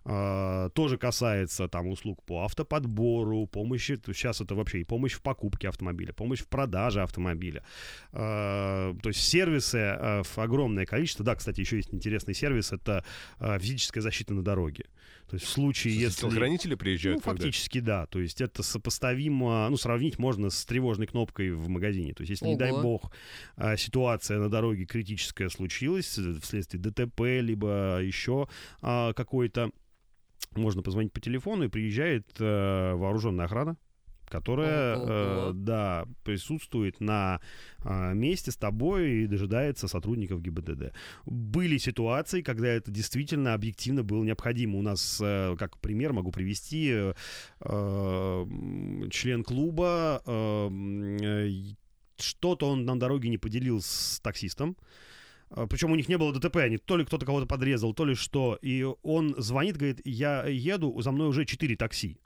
Uh, 0.03 0.71
тоже 0.71 0.97
касается 0.97 1.67
там 1.67 1.87
услуг 1.87 2.23
по 2.25 2.43
автоподбору, 2.43 3.45
помощи, 3.45 3.99
сейчас 4.07 4.41
это 4.41 4.55
вообще 4.55 4.79
и 4.79 4.83
помощь 4.83 5.13
в 5.13 5.21
покупке 5.21 5.69
автомобиля, 5.69 6.11
помощь 6.11 6.39
в 6.39 6.47
продаже 6.47 7.03
автомобиля. 7.03 7.61
Uh, 8.11 8.99
то 8.99 9.09
есть 9.09 9.21
сервисы 9.21 9.77
uh, 9.77 10.43
огромное 10.43 10.87
количество. 10.87 11.23
Да, 11.23 11.35
кстати, 11.35 11.59
еще 11.59 11.75
есть 11.75 11.93
интересный 11.93 12.33
сервис, 12.33 12.71
это 12.71 13.03
физическая 13.39 14.01
защита 14.01 14.33
на 14.33 14.41
дороге. 14.41 14.85
То 15.31 15.35
есть 15.35 15.45
в 15.45 15.49
случае, 15.49 15.95
если... 15.95 16.19
Телохранители 16.23 16.75
приезжают? 16.75 17.25
Ну, 17.25 17.31
фактически, 17.31 17.79
да. 17.79 18.05
То 18.05 18.19
есть 18.19 18.41
это 18.41 18.63
сопоставимо, 18.63 19.69
ну, 19.69 19.77
сравнить 19.77 20.19
можно 20.19 20.49
с 20.49 20.65
тревожной 20.65 21.07
кнопкой 21.07 21.51
в 21.51 21.69
магазине. 21.69 22.13
То 22.13 22.23
есть 22.23 22.31
если, 22.31 22.43
Ого. 22.43 22.51
не 22.51 22.59
дай 22.59 22.73
бог, 22.73 23.13
а, 23.55 23.77
ситуация 23.77 24.39
на 24.39 24.49
дороге 24.49 24.83
критическая 24.83 25.49
случилась 25.49 26.17
э, 26.17 26.33
вследствие 26.41 26.83
ДТП, 26.83 27.21
либо 27.39 28.01
еще 28.03 28.49
а, 28.81 29.13
какой-то 29.13 29.71
можно 30.57 30.81
позвонить 30.81 31.13
по 31.13 31.21
телефону, 31.21 31.63
и 31.63 31.69
приезжает 31.69 32.27
э, 32.37 32.93
вооруженная 32.93 33.45
охрана, 33.45 33.77
которая, 34.31 34.97
э, 34.97 35.51
да, 35.53 36.05
присутствует 36.23 36.99
на 37.01 37.39
э, 37.83 38.13
месте 38.13 38.51
с 38.51 38.55
тобой 38.55 39.11
и 39.11 39.27
дожидается 39.27 39.87
сотрудников 39.87 40.41
ГИБДД. 40.41 40.93
Были 41.25 41.77
ситуации, 41.77 42.41
когда 42.41 42.67
это 42.67 42.89
действительно 42.91 43.53
объективно 43.53 44.03
было 44.03 44.23
необходимо. 44.23 44.79
У 44.79 44.81
нас, 44.81 45.19
э, 45.21 45.55
как 45.59 45.77
пример, 45.77 46.13
могу 46.13 46.31
привести 46.31 46.89
э, 46.91 47.13
э, 47.59 48.45
член 49.11 49.43
клуба, 49.43 50.21
э, 50.25 51.51
что-то 52.17 52.69
он 52.69 52.85
на 52.85 52.99
дороге 52.99 53.29
не 53.29 53.37
поделил 53.37 53.81
с 53.81 54.19
таксистом. 54.21 54.77
Э, 55.51 55.67
Причем 55.69 55.91
у 55.91 55.95
них 55.95 56.09
не 56.09 56.17
было 56.17 56.33
ДТП, 56.33 56.57
они 56.57 56.77
то 56.77 56.97
ли 56.97 57.05
кто-то 57.05 57.25
кого-то 57.25 57.45
подрезал, 57.45 57.93
то 57.93 58.05
ли 58.05 58.15
что. 58.15 58.57
И 58.61 58.85
он 59.03 59.35
звонит, 59.37 59.77
говорит, 59.77 60.01
я 60.05 60.45
еду, 60.45 61.01
за 61.01 61.11
мной 61.11 61.27
уже 61.27 61.45
4 61.45 61.75
такси. 61.75 62.17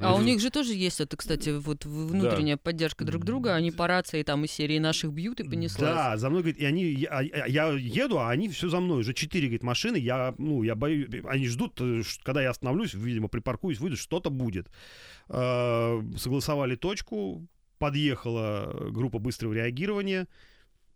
А 0.00 0.14
у 0.14 0.22
них 0.22 0.40
же 0.40 0.50
тоже 0.50 0.74
есть 0.74 1.00
это, 1.00 1.16
кстати, 1.16 1.50
вот 1.50 1.84
внутренняя 1.84 2.56
да. 2.56 2.62
поддержка 2.62 3.04
друг 3.04 3.24
друга. 3.24 3.54
Они 3.54 3.70
по 3.70 3.86
рации 3.86 4.22
там 4.22 4.44
из 4.44 4.50
серии 4.50 4.78
наших 4.78 5.12
бьют 5.12 5.40
и 5.40 5.44
понеслась. 5.44 5.90
Да, 5.90 6.16
за 6.16 6.30
мной, 6.30 6.42
говорит, 6.42 6.60
и 6.60 6.64
они, 6.64 6.84
я, 6.84 7.20
я 7.22 7.72
еду, 7.72 8.18
а 8.18 8.30
они 8.30 8.48
все 8.48 8.68
за 8.68 8.80
мной. 8.80 9.00
Уже 9.00 9.14
четыре, 9.14 9.46
говорит, 9.46 9.62
машины. 9.62 9.96
Я, 9.96 10.34
ну, 10.38 10.62
я 10.62 10.74
боюсь, 10.74 11.08
они 11.24 11.46
ждут, 11.46 11.80
э, 11.80 12.02
когда 12.22 12.42
я 12.42 12.50
остановлюсь, 12.50 12.94
видимо, 12.94 13.28
припаркуюсь, 13.28 13.80
выйду, 13.80 13.96
что-то 13.96 14.30
будет. 14.30 14.68
Э, 15.28 16.00
согласовали 16.16 16.76
точку, 16.76 17.46
подъехала 17.78 18.88
группа 18.90 19.18
быстрого 19.18 19.52
реагирования 19.52 20.26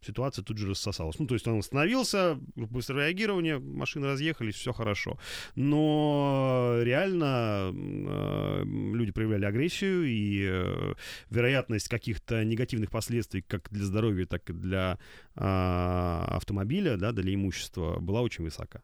ситуация 0.05 0.45
тут 0.45 0.59
же 0.59 0.69
рассосалась. 0.69 1.19
Ну, 1.19 1.27
то 1.27 1.35
есть 1.35 1.47
он 1.49 1.59
остановился, 1.59 2.39
быстрое 2.55 3.09
реагирование, 3.09 3.59
машины 3.59 4.07
разъехались, 4.07 4.55
все 4.55 4.73
хорошо. 4.73 5.19
Но 5.55 6.79
реально 6.83 7.73
э, 7.75 8.65
люди 8.65 9.13
проявляли 9.13 9.45
агрессию, 9.45 10.05
и 10.05 10.47
э, 10.49 10.95
вероятность 11.31 11.89
каких-то 11.89 12.45
негативных 12.45 12.91
последствий 12.91 13.43
как 13.43 13.69
для 13.71 13.85
здоровья, 13.85 14.27
так 14.27 14.49
и 14.51 14.53
для 14.53 14.99
э, 15.35 15.41
автомобиля, 15.41 16.97
да, 16.97 17.13
для 17.13 17.35
имущества 17.35 17.99
была 18.01 18.21
очень 18.21 18.45
высока. 18.45 18.83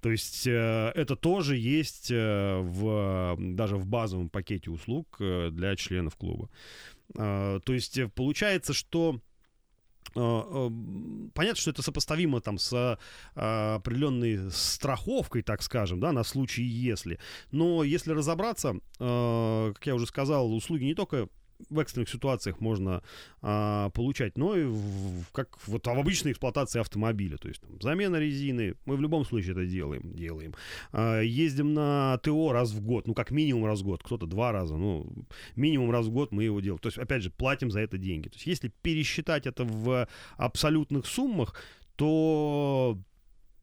То 0.00 0.10
есть 0.10 0.46
э, 0.46 0.92
это 0.94 1.16
тоже 1.16 1.56
есть 1.56 2.10
э, 2.10 2.58
в, 2.60 3.36
даже 3.38 3.76
в 3.76 3.86
базовом 3.86 4.28
пакете 4.28 4.70
услуг 4.70 5.16
э, 5.20 5.50
для 5.50 5.76
членов 5.76 6.16
клуба. 6.16 6.48
Э, 7.16 7.60
то 7.64 7.72
есть 7.72 7.98
э, 7.98 8.08
получается, 8.08 8.72
что 8.72 9.20
понятно, 10.14 11.56
что 11.56 11.70
это 11.70 11.82
сопоставимо 11.82 12.40
там 12.40 12.58
с 12.58 12.98
а, 13.34 13.76
определенной 13.76 14.50
страховкой, 14.50 15.42
так 15.42 15.62
скажем, 15.62 16.00
да, 16.00 16.12
на 16.12 16.24
случай 16.24 16.62
если. 16.62 17.18
Но 17.50 17.82
если 17.82 18.12
разобраться, 18.12 18.74
как 18.98 19.86
я 19.86 19.94
уже 19.94 20.06
сказал, 20.06 20.54
услуги 20.54 20.84
не 20.84 20.94
только 20.94 21.28
в 21.70 21.78
экстренных 21.78 22.08
ситуациях 22.08 22.60
можно 22.60 23.02
а, 23.40 23.90
получать, 23.90 24.36
но 24.38 24.56
и 24.56 24.64
в, 24.64 25.24
как 25.32 25.56
вот 25.66 25.86
в 25.86 25.90
обычной 25.90 26.32
эксплуатации 26.32 26.80
автомобиля. 26.80 27.36
То 27.36 27.48
есть 27.48 27.60
там, 27.60 27.80
замена 27.80 28.16
резины, 28.16 28.74
мы 28.84 28.96
в 28.96 29.00
любом 29.00 29.24
случае 29.24 29.52
это 29.52 29.66
делаем. 29.66 30.14
делаем. 30.14 30.54
А, 30.92 31.20
ездим 31.20 31.74
на 31.74 32.18
ТО 32.18 32.52
раз 32.52 32.72
в 32.72 32.80
год, 32.80 33.06
ну 33.06 33.14
как 33.14 33.30
минимум 33.30 33.66
раз 33.66 33.80
в 33.80 33.84
год, 33.84 34.02
кто-то 34.02 34.26
два 34.26 34.52
раза, 34.52 34.76
ну 34.76 35.06
минимум 35.56 35.90
раз 35.90 36.06
в 36.06 36.10
год 36.10 36.32
мы 36.32 36.44
его 36.44 36.60
делаем. 36.60 36.78
То 36.78 36.88
есть 36.88 36.98
опять 36.98 37.22
же 37.22 37.30
платим 37.30 37.70
за 37.70 37.80
это 37.80 37.98
деньги. 37.98 38.28
То 38.28 38.36
есть 38.36 38.46
если 38.46 38.72
пересчитать 38.82 39.46
это 39.46 39.64
в 39.64 40.08
абсолютных 40.36 41.06
суммах, 41.06 41.54
то 41.96 42.98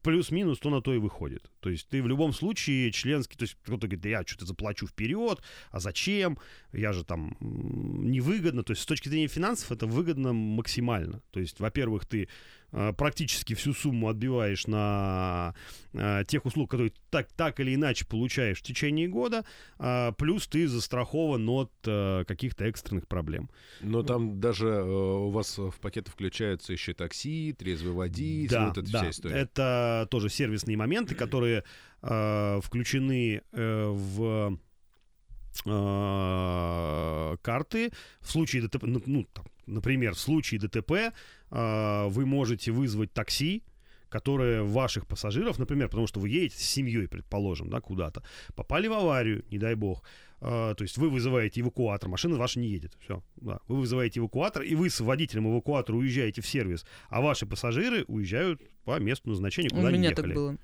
плюс-минус 0.02 0.58
то 0.58 0.70
на 0.70 0.80
то 0.80 0.94
и 0.94 0.98
выходит. 0.98 1.50
То 1.60 1.70
есть 1.70 1.88
ты 1.88 2.02
в 2.02 2.06
любом 2.06 2.32
случае 2.32 2.90
членский, 2.92 3.36
то 3.36 3.42
есть 3.44 3.56
кто-то 3.62 3.86
говорит, 3.86 4.00
да 4.00 4.08
я 4.08 4.22
что-то 4.26 4.46
заплачу 4.46 4.86
вперед, 4.86 5.42
а 5.70 5.80
зачем? 5.80 6.38
Я 6.72 6.92
же 6.92 7.04
там 7.04 7.36
невыгодно. 7.40 8.62
То 8.62 8.72
есть 8.72 8.82
с 8.82 8.86
точки 8.86 9.08
зрения 9.08 9.28
финансов 9.28 9.72
это 9.72 9.86
выгодно 9.86 10.32
максимально. 10.32 11.22
То 11.30 11.40
есть, 11.40 11.60
во-первых, 11.60 12.06
ты 12.06 12.28
практически 12.70 13.54
всю 13.54 13.74
сумму 13.74 14.08
отбиваешь 14.08 14.66
на 14.66 15.54
э, 15.92 16.24
тех 16.26 16.44
услуг, 16.46 16.70
которые 16.70 16.92
так, 17.10 17.28
так 17.32 17.60
или 17.60 17.74
иначе 17.74 18.06
получаешь 18.06 18.58
в 18.58 18.62
течение 18.62 19.08
года, 19.08 19.44
э, 19.78 20.12
плюс 20.16 20.46
ты 20.46 20.68
застрахован 20.68 21.48
от 21.48 21.72
э, 21.86 22.24
каких-то 22.26 22.64
экстренных 22.64 23.08
проблем. 23.08 23.50
Но 23.80 24.02
там 24.02 24.40
даже 24.40 24.68
э, 24.68 24.82
у 24.82 25.30
вас 25.30 25.58
в 25.58 25.74
пакеты 25.80 26.10
включаются 26.10 26.72
еще 26.72 26.94
такси, 26.94 27.54
трезвый 27.58 27.92
водитель, 27.92 28.50
да, 28.50 28.68
вот 28.68 28.78
эта 28.78 28.92
да, 28.92 28.98
вся 29.00 29.10
история. 29.10 29.36
Это 29.36 30.08
тоже 30.10 30.28
сервисные 30.28 30.76
моменты, 30.76 31.14
которые 31.14 31.64
э, 32.02 32.60
включены 32.62 33.42
э, 33.52 33.86
в 33.88 34.58
э, 35.66 37.36
карты 37.42 37.90
в 38.20 38.30
случае 38.30 38.62
ДТП, 38.62 38.84
ну, 38.84 39.02
ну 39.06 39.26
там, 39.32 39.44
например, 39.66 40.14
в 40.14 40.18
случае 40.18 40.60
ДТП 40.60 40.92
э, 40.92 41.12
вы 41.50 42.26
можете 42.26 42.70
вызвать 42.72 43.12
такси, 43.12 43.62
которое 44.10 44.62
ваших 44.62 45.06
пассажиров, 45.06 45.58
например, 45.58 45.88
потому 45.88 46.06
что 46.06 46.20
вы 46.20 46.28
едете 46.28 46.58
с 46.58 46.62
семьей, 46.62 47.08
предположим, 47.08 47.70
да, 47.70 47.80
куда-то, 47.80 48.22
попали 48.54 48.88
в 48.88 48.92
аварию, 48.92 49.44
не 49.50 49.58
дай 49.58 49.74
бог, 49.76 50.02
э, 50.40 50.74
то 50.76 50.82
есть 50.82 50.98
вы 50.98 51.08
вызываете 51.10 51.60
эвакуатор, 51.60 52.08
машина 52.08 52.36
ваша 52.36 52.58
не 52.58 52.68
едет, 52.68 52.92
все, 53.00 53.22
да, 53.36 53.60
вы 53.68 53.76
вызываете 53.76 54.20
эвакуатор, 54.20 54.62
и 54.62 54.74
вы 54.74 54.90
с 54.90 55.00
водителем 55.00 55.48
эвакуатора 55.48 55.96
уезжаете 55.96 56.42
в 56.42 56.46
сервис, 56.46 56.84
а 57.08 57.20
ваши 57.20 57.46
пассажиры 57.46 58.04
уезжают 58.08 58.60
по 58.84 58.98
месту 58.98 59.30
назначения, 59.30 59.70
куда 59.70 59.82
У 59.82 59.86
они 59.86 59.98
меня 59.98 60.10
ехали. 60.10 60.26
так 60.26 60.34
было. 60.34 60.56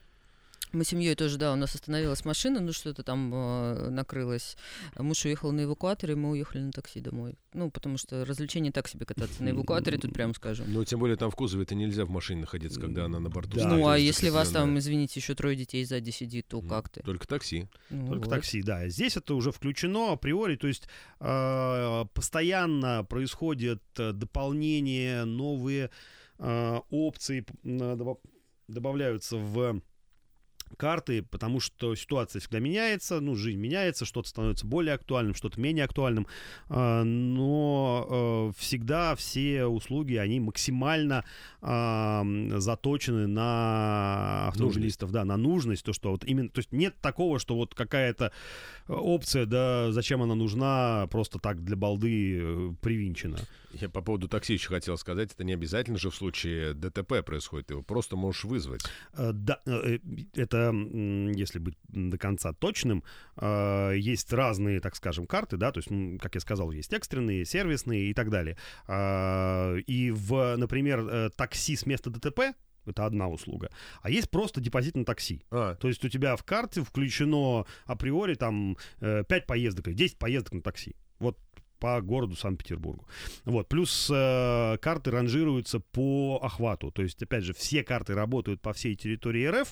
Мы 0.73 0.85
семьей 0.85 1.15
тоже, 1.15 1.39
да, 1.39 1.53
у 1.53 1.57
нас 1.57 1.75
остановилась 1.75 2.25
машина, 2.25 2.61
ну 2.61 2.73
что-то 2.73 3.03
там 3.03 3.33
э, 3.33 3.91
накрылось. 3.91 4.57
Муж 4.99 5.25
уехал 5.25 5.53
на 5.53 5.65
эвакуаторе, 5.65 6.17
мы 6.17 6.31
уехали 6.31 6.63
на 6.63 6.73
такси 6.73 7.01
домой. 7.01 7.39
Ну, 7.53 7.71
потому 7.71 7.99
что 7.99 8.25
развлечение 8.25 8.73
так 8.73 8.89
себе 8.89 9.07
кататься 9.07 9.43
на 9.43 9.51
эвакуаторе, 9.51 9.99
тут 9.99 10.13
прям 10.13 10.35
скажем. 10.35 10.67
Ну, 10.73 10.85
тем 10.85 10.99
более 10.99 11.17
там 11.17 11.31
в 11.31 11.37
кузове 11.37 11.63
это 11.63 11.75
нельзя 11.75 12.05
в 12.05 12.11
машине 12.11 12.43
находиться, 12.43 12.81
когда 12.81 13.07
она 13.07 13.21
на 13.21 13.31
борту. 13.31 13.57
Да. 13.57 13.61
стоит, 13.61 13.73
ну, 13.73 13.89
а 13.89 13.99
если 13.99 14.29
вас 14.29 14.51
там, 14.51 14.79
извините, 14.79 15.21
еще 15.21 15.35
трое 15.35 15.57
детей 15.57 15.85
сзади 15.85 16.11
сидит, 16.11 16.49
то 16.49 16.61
как 16.61 16.89
ты? 16.89 17.03
Только 17.03 17.27
такси. 17.27 17.69
Ну, 17.91 18.09
Только 18.09 18.25
вот. 18.25 18.31
такси, 18.31 18.63
да. 18.63 18.89
Здесь 18.89 19.17
это 19.17 19.35
уже 19.35 19.53
включено 19.53 20.13
априори, 20.13 20.57
то 20.57 20.67
есть 20.67 20.89
э, 21.21 22.05
постоянно 22.13 23.05
происходят 23.05 23.83
э, 23.99 24.13
дополнения, 24.13 25.25
новые 25.25 25.91
э, 26.39 26.81
опции 26.91 27.47
добав- 27.63 28.21
добавляются 28.69 29.37
в 29.37 29.81
карты, 30.77 31.23
потому 31.23 31.61
что 31.61 31.95
ситуация 31.95 32.41
всегда 32.41 32.59
меняется, 32.59 33.21
ну, 33.21 33.35
жизнь 33.35 33.59
меняется, 33.59 34.05
что-то 34.05 34.29
становится 34.29 34.67
более 34.67 34.95
актуальным, 34.95 35.35
что-то 35.35 35.61
менее 35.61 35.85
актуальным, 35.85 36.27
а, 36.69 37.03
но 37.05 38.53
э, 38.55 38.59
всегда 38.59 39.15
все 39.17 39.65
услуги, 39.65 40.15
они 40.15 40.41
максимально 40.41 41.25
а, 41.63 42.25
заточены 42.57 43.27
на 43.27 44.49
автомобилистов, 44.49 45.11
да, 45.13 45.25
на 45.25 45.37
нужность, 45.37 45.85
то, 45.85 45.93
что 45.93 46.11
вот 46.11 46.25
именно, 46.25 46.49
то 46.49 46.59
есть 46.59 46.73
нет 46.73 46.95
такого, 47.01 47.39
что 47.39 47.55
вот 47.55 47.75
какая-то 47.75 48.33
опция, 48.89 49.47
да, 49.47 49.93
зачем 49.93 50.23
она 50.23 50.35
нужна, 50.35 51.07
просто 51.11 51.39
так 51.39 51.65
для 51.65 51.77
балды 51.77 52.39
э, 52.41 52.73
привинчена. 52.81 53.39
Я 53.73 53.89
по 53.89 54.01
поводу 54.01 54.29
такси 54.29 54.55
еще 54.55 54.69
хотел 54.69 54.97
сказать, 54.97 55.33
это 55.33 55.45
не 55.45 55.53
обязательно 55.53 55.99
же 55.99 56.11
в 56.11 56.15
случае 56.15 56.73
ДТП 56.75 57.25
происходит, 57.25 57.67
ты 57.67 57.75
его 57.75 57.83
просто 57.83 58.17
можешь 58.17 58.45
вызвать. 58.45 58.83
Э, 59.15 59.33
Да, 59.33 59.61
э, 59.67 59.99
это, 60.57 60.73
если 61.39 61.59
быть 61.59 61.77
до 61.89 62.19
конца 62.19 62.53
точным, 62.53 63.05
э, 63.37 63.95
есть 63.97 64.33
разные, 64.33 64.81
так 64.81 64.97
скажем, 64.97 65.27
карты, 65.27 65.57
да, 65.57 65.73
то 65.73 65.79
есть, 65.79 66.21
как 66.21 66.35
я 66.35 66.41
сказал, 66.41 66.71
есть 66.73 66.93
экстренные, 66.93 67.45
сервисные 67.45 68.11
и 68.11 68.15
так 68.15 68.31
далее. 68.31 68.57
А, 68.87 69.77
И 69.87 70.11
в, 70.11 70.57
например, 70.57 71.01
э, 71.01 71.31
такси 71.31 71.77
с 71.77 71.87
места 71.87 72.11
ДТП 72.11 72.55
это 72.87 73.05
одна 73.05 73.29
услуга. 73.29 73.71
А 74.01 74.11
есть 74.11 74.31
просто 74.31 74.61
депозит 74.61 74.97
на 74.97 75.05
такси. 75.05 75.43
А, 75.51 75.75
То 75.75 75.89
есть 75.89 76.05
у 76.05 76.09
тебя 76.09 76.37
в 76.37 76.45
карте 76.45 76.83
включено 76.83 77.67
априори 77.85 78.35
там 78.35 78.77
э, 79.01 79.25
5 79.29 79.47
поездок 79.47 79.89
или 79.89 79.95
10 79.95 80.19
поездок 80.19 80.53
на 80.53 80.63
такси. 80.63 80.95
Вот 81.19 81.39
по 81.79 82.01
городу 82.01 82.37
Санкт-Петербургу. 82.37 83.07
Вот. 83.45 83.69
Плюс 83.69 84.11
э, 84.13 84.79
карты 84.81 85.11
ранжируются 85.11 85.81
по 85.81 86.41
охвату. 86.43 86.91
То 86.91 87.03
есть, 87.03 87.23
опять 87.23 87.45
же, 87.45 87.53
все 87.53 87.83
карты 87.83 88.15
работают 88.15 88.63
по 88.63 88.73
всей 88.73 88.95
территории 88.95 89.47
РФ. 89.47 89.69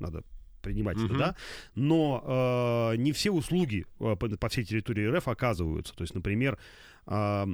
Надо 0.00 0.22
принимать 0.62 0.96
это, 0.98 1.06
Мгм. 1.06 1.18
да, 1.18 1.36
но 1.74 2.90
э, 2.92 2.96
не 2.96 3.12
все 3.12 3.30
услуги 3.30 3.86
э, 4.00 4.16
по, 4.16 4.28
по 4.28 4.48
всей 4.48 4.64
территории 4.64 5.06
РФ 5.06 5.28
оказываются. 5.28 5.94
То 5.94 6.02
есть, 6.02 6.14
например, 6.14 6.58
э, 7.06 7.46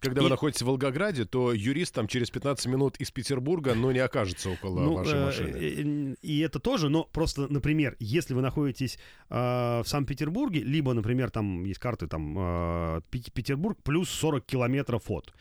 когда 0.00 0.20
И- 0.20 0.24
вы 0.24 0.28
находитесь 0.30 0.62
в 0.62 0.66
Волгограде, 0.66 1.24
то 1.24 1.52
юрист 1.52 1.94
там 1.94 2.08
через 2.08 2.30
15 2.30 2.66
минут 2.66 2.96
из 2.98 3.10
Петербурга, 3.12 3.74
но 3.74 3.92
не 3.92 4.00
окажется 4.00 4.50
около 4.50 4.80
Ну, 4.82 4.94
вашей 4.94 5.18
э, 5.18 5.24
машины. 5.24 5.56
э, 5.56 6.14
И 6.22 6.40
это 6.40 6.58
тоже, 6.58 6.88
но 6.90 7.04
просто, 7.04 7.46
например, 7.52 7.96
если 8.00 8.34
вы 8.34 8.42
находитесь 8.42 8.98
э, 9.30 9.34
в 9.82 9.84
Санкт-Петербурге, 9.86 10.60
либо, 10.60 10.92
например, 10.92 11.30
там 11.30 11.64
есть 11.64 11.78
карты 11.78 12.06
там 12.08 12.34
э, 12.36 13.00
Петербург 13.10 13.78
плюс 13.84 14.10
40 14.10 14.44
километров 14.44 15.04
от, 15.08 15.32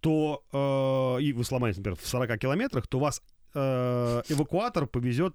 то 0.00 0.44
э, 1.18 1.22
и 1.22 1.32
вы 1.32 1.42
сломаетесь, 1.44 1.78
например, 1.78 1.98
в 1.98 2.06
40 2.06 2.38
километрах, 2.38 2.86
то 2.86 2.98
вас 3.00 3.22
э, 3.54 4.22
эвакуатор 4.28 4.86
повезет 4.86 5.34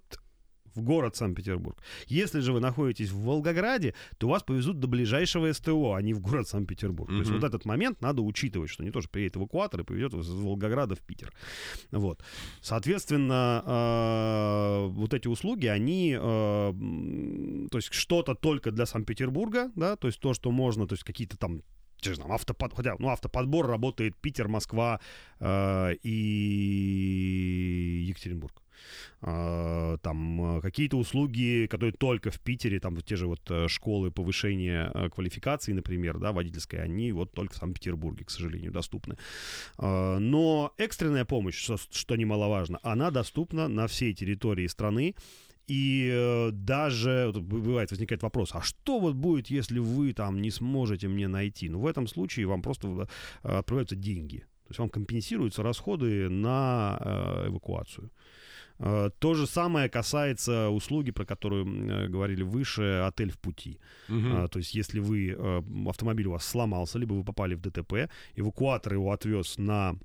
в 0.77 0.83
город 0.83 1.15
Санкт-Петербург. 1.15 1.81
Если 2.07 2.39
же 2.39 2.53
вы 2.53 2.59
находитесь 2.59 3.09
в 3.09 3.23
Волгограде, 3.23 3.93
то 4.17 4.27
вас 4.27 4.43
повезут 4.43 4.79
до 4.79 4.87
ближайшего 4.87 5.51
СТО, 5.51 5.93
а 5.93 6.01
не 6.01 6.13
в 6.13 6.21
город 6.21 6.47
Санкт-Петербург. 6.47 7.09
То 7.09 7.19
есть 7.19 7.31
вот 7.31 7.43
этот 7.43 7.65
момент 7.65 8.01
надо 8.01 8.21
учитывать, 8.21 8.69
что 8.69 8.83
не 8.83 8.91
то, 8.91 9.01
что 9.01 9.09
приедет 9.09 9.37
эвакуатор 9.37 9.81
и 9.81 9.83
повезет 9.83 10.13
вас 10.13 10.27
из 10.27 10.33
Волгограда 10.33 10.95
в 10.95 10.99
Питер. 10.99 11.33
Вот. 11.91 12.23
Соответственно, 12.61 13.63
э, 13.65 14.87
вот 14.87 15.13
эти 15.13 15.27
услуги, 15.27 15.67
они, 15.67 16.13
э, 16.13 16.19
м, 16.19 17.67
то 17.69 17.77
есть 17.77 17.93
что-то 17.93 18.35
только 18.35 18.71
для 18.71 18.85
Санкт-Петербурга, 18.85 19.71
да, 19.75 19.95
то 19.95 20.07
есть 20.07 20.19
то, 20.19 20.33
что 20.33 20.51
можно, 20.51 20.87
то 20.87 20.93
есть 20.93 21.03
какие-то 21.03 21.37
там 21.37 21.61
те 21.99 22.13
же 22.13 22.19
там 22.19 22.31
автопод, 22.31 22.73
хотя, 22.75 22.95
ну, 22.99 23.09
автоподбор 23.09 23.67
работает 23.67 24.15
Питер, 24.17 24.47
Москва 24.47 24.99
э, 25.39 25.95
и 26.03 28.05
Екатеринбург. 28.07 28.61
А, 29.21 29.97
там 29.97 30.58
э, 30.58 30.62
какие-то 30.62 30.97
услуги, 30.97 31.67
которые 31.69 31.91
только 31.91 32.30
в 32.30 32.39
Питере, 32.39 32.80
там 32.80 33.01
те 33.01 33.15
же 33.15 33.27
вот 33.27 33.41
э, 33.49 33.67
школы 33.67 34.12
повышения 34.12 34.91
э, 34.93 35.10
квалификации, 35.10 35.73
например, 35.73 36.19
да, 36.19 36.32
водительской, 36.32 36.84
они 36.84 37.12
вот 37.12 37.32
только 37.32 37.56
в 37.56 37.58
Санкт-Петербурге, 37.58 38.25
к 38.25 38.30
сожалению, 38.30 38.71
доступны. 38.71 39.17
Но 39.77 40.73
экстренная 40.77 41.25
помощь, 41.25 41.58
что, 41.58 41.77
что 41.77 42.15
немаловажно, 42.15 42.80
она 42.84 43.10
доступна 43.12 43.67
на 43.67 43.88
всей 43.88 44.13
территории 44.13 44.67
страны. 44.67 45.15
И 45.67 46.10
э, 46.13 46.51
даже 46.51 47.34
бывает 47.36 47.91
возникает 47.91 48.23
вопрос, 48.23 48.51
а 48.53 48.62
что 48.62 48.99
вот 48.99 49.15
будет, 49.15 49.47
если 49.47 49.80
вы 49.80 50.13
там 50.13 50.41
не 50.41 50.49
сможете 50.49 51.10
мне 51.10 51.27
найти? 51.27 51.67
Ну, 51.69 51.80
в 51.80 51.88
этом 51.88 52.08
случае 52.08 52.45
вам 52.45 52.62
просто 52.62 53.08
э, 53.43 53.58
отправляются 53.58 53.95
деньги. 53.95 54.38
То 54.38 54.69
есть 54.69 54.80
вам 54.80 54.89
компенсируются 54.89 55.63
расходы 55.63 56.30
на 56.30 56.97
э, 57.01 57.47
эвакуацию. 57.49 58.12
Э, 58.79 59.09
То 59.19 59.33
же 59.33 59.47
самое 59.47 59.89
касается 59.89 60.69
услуги, 60.69 61.11
про 61.11 61.25
которую 61.25 61.65
э, 61.65 62.07
говорили 62.07 62.43
выше, 62.43 63.03
отель 63.07 63.31
в 63.31 63.37
пути. 63.37 63.79
А, 64.09 64.47
То 64.47 64.59
есть, 64.59 64.75
если 64.75 64.99
вы 64.99 65.37
автомобиль 65.87 66.27
у 66.27 66.31
вас 66.31 66.45
сломался, 66.45 66.99
либо 66.99 67.13
вы 67.13 67.23
попали 67.23 67.55
в 67.55 67.61
ДТП, 67.61 68.09
эвакуатор 68.35 68.93
его 68.93 69.11
отвез 69.11 69.57
на 69.57 69.95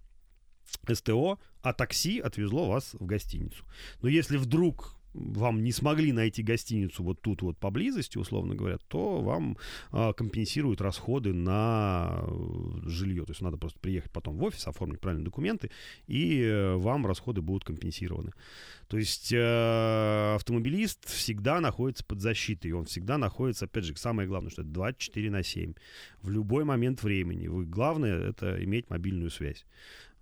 СТО, 0.92 1.38
а 1.62 1.72
такси 1.72 2.20
отвезло 2.20 2.68
вас 2.68 2.94
в 2.94 3.06
гостиницу. 3.06 3.64
Но 4.02 4.08
если 4.08 4.36
вдруг 4.38 4.96
вам 5.14 5.62
не 5.62 5.72
смогли 5.72 6.12
найти 6.12 6.42
гостиницу 6.42 7.02
вот 7.02 7.20
тут 7.20 7.42
вот 7.42 7.58
поблизости, 7.58 8.18
условно 8.18 8.54
говоря, 8.54 8.78
то 8.88 9.20
вам 9.20 9.56
а, 9.90 10.12
компенсируют 10.12 10.80
расходы 10.80 11.32
на 11.32 12.22
э, 12.22 12.88
жилье. 12.88 13.24
То 13.24 13.32
есть 13.32 13.42
надо 13.42 13.56
просто 13.56 13.78
приехать 13.78 14.10
потом 14.10 14.36
в 14.36 14.42
офис, 14.42 14.66
оформить 14.66 15.00
правильные 15.00 15.24
документы, 15.24 15.70
и 16.06 16.42
э, 16.42 16.74
вам 16.76 17.06
расходы 17.06 17.42
будут 17.42 17.64
компенсированы. 17.64 18.32
То 18.88 18.98
есть 18.98 19.32
э, 19.32 20.34
автомобилист 20.34 21.08
всегда 21.08 21.60
находится 21.60 22.04
под 22.04 22.20
защитой, 22.20 22.72
он 22.72 22.84
всегда 22.86 23.18
находится, 23.18 23.66
опять 23.66 23.84
же, 23.84 23.96
самое 23.96 24.28
главное, 24.28 24.50
что 24.50 24.62
это 24.62 24.70
24 24.70 25.30
на 25.30 25.42
7. 25.42 25.74
В 26.22 26.30
любой 26.30 26.64
момент 26.64 27.02
времени. 27.02 27.48
Вы, 27.48 27.64
главное, 27.64 28.30
это 28.30 28.62
иметь 28.62 28.90
мобильную 28.90 29.30
связь. 29.30 29.64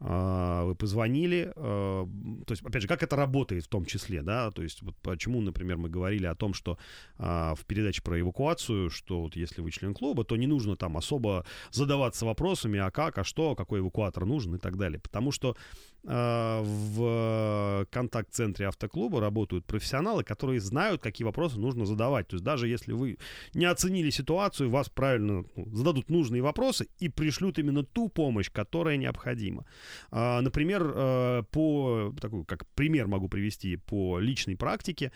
А, 0.02 0.64
Вы 0.64 0.74
позвонили, 0.74 1.52
э, 1.54 2.06
то 2.46 2.52
есть, 2.52 2.62
опять 2.62 2.82
же, 2.82 2.88
как 2.88 3.02
это 3.02 3.16
работает 3.16 3.64
в 3.64 3.68
том 3.68 3.84
числе, 3.84 4.22
да, 4.22 4.50
то 4.50 4.62
есть, 4.62 4.82
вот 4.82 4.96
почему, 5.02 5.42
например, 5.42 5.76
мы 5.76 5.90
говорили 5.90 6.24
о 6.24 6.34
том, 6.34 6.54
что 6.54 6.78
а, 7.18 7.54
в 7.54 7.66
передаче 7.66 8.02
про 8.02 8.18
эвакуацию, 8.18 8.88
что 8.88 9.20
вот 9.20 9.36
если 9.36 9.60
вы 9.60 9.70
член 9.70 9.92
клуба, 9.92 10.24
то 10.24 10.36
не 10.36 10.46
нужно 10.46 10.76
там 10.76 10.96
особо 10.96 11.44
задаваться 11.70 12.24
вопросами, 12.24 12.78
а 12.78 12.90
как, 12.90 13.18
а 13.18 13.24
что, 13.24 13.54
какой 13.54 13.80
эвакуатор 13.80 14.24
нужен 14.24 14.54
и 14.54 14.58
так 14.58 14.78
далее, 14.78 15.00
потому 15.00 15.32
что 15.32 15.54
в 16.02 17.86
контакт-центре 17.90 18.66
автоклуба 18.68 19.20
работают 19.20 19.66
профессионалы, 19.66 20.24
которые 20.24 20.60
знают, 20.60 21.02
какие 21.02 21.24
вопросы 21.24 21.58
нужно 21.58 21.84
задавать. 21.84 22.28
То 22.28 22.36
есть 22.36 22.44
даже 22.44 22.68
если 22.68 22.92
вы 22.92 23.18
не 23.54 23.66
оценили 23.66 24.10
ситуацию, 24.10 24.70
вас 24.70 24.88
правильно 24.88 25.44
ну, 25.56 25.74
зададут 25.74 26.08
нужные 26.10 26.42
вопросы 26.42 26.86
и 26.98 27.08
пришлют 27.08 27.58
именно 27.58 27.84
ту 27.84 28.08
помощь, 28.08 28.50
которая 28.50 28.96
необходима. 28.96 29.64
А, 30.10 30.40
например, 30.40 30.92
э, 30.94 31.42
по 31.50 32.14
такой, 32.20 32.44
как 32.44 32.66
пример 32.74 33.06
могу 33.06 33.28
привести 33.28 33.76
по 33.76 34.18
личной 34.18 34.56
практике. 34.56 35.12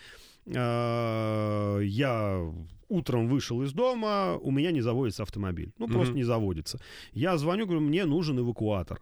А, 0.55 1.79
я 1.79 2.41
утром 2.87 3.27
вышел 3.27 3.63
из 3.63 3.73
дома, 3.73 4.37
у 4.39 4.51
меня 4.51 4.71
не 4.71 4.81
заводится 4.81 5.23
автомобиль. 5.23 5.73
Ну, 5.79 5.87
просто 5.87 6.11
Мгм. 6.11 6.17
не 6.17 6.23
заводится. 6.23 6.79
Я 7.13 7.37
звоню, 7.37 7.65
говорю, 7.65 7.81
мне 7.81 8.05
нужен 8.05 8.39
эвакуатор. 8.39 9.01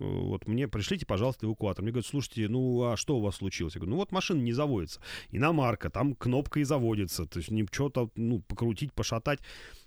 Э, 0.00 0.04
Вот 0.04 0.48
мне 0.48 0.66
пришлите, 0.66 1.06
пожалуйста, 1.06 1.46
эвакуатор. 1.46 1.82
Мне 1.82 1.92
говорят, 1.92 2.06
слушайте, 2.06 2.48
ну 2.48 2.82
а 2.84 2.96
что 2.96 3.18
у 3.18 3.20
вас 3.20 3.36
случилось? 3.36 3.74
Я 3.74 3.80
говорю, 3.80 3.92
ну 3.92 3.96
вот 3.98 4.12
машина 4.12 4.40
не 4.40 4.52
заводится. 4.52 5.00
Иномарка, 5.30 5.90
там 5.90 6.14
кнопка 6.14 6.60
и 6.60 6.64
заводится. 6.64 7.26
То 7.26 7.38
есть 7.38 7.50
что-то, 7.70 8.10
ну, 8.16 8.40
покрутить, 8.40 8.92
пошатать. 8.92 9.40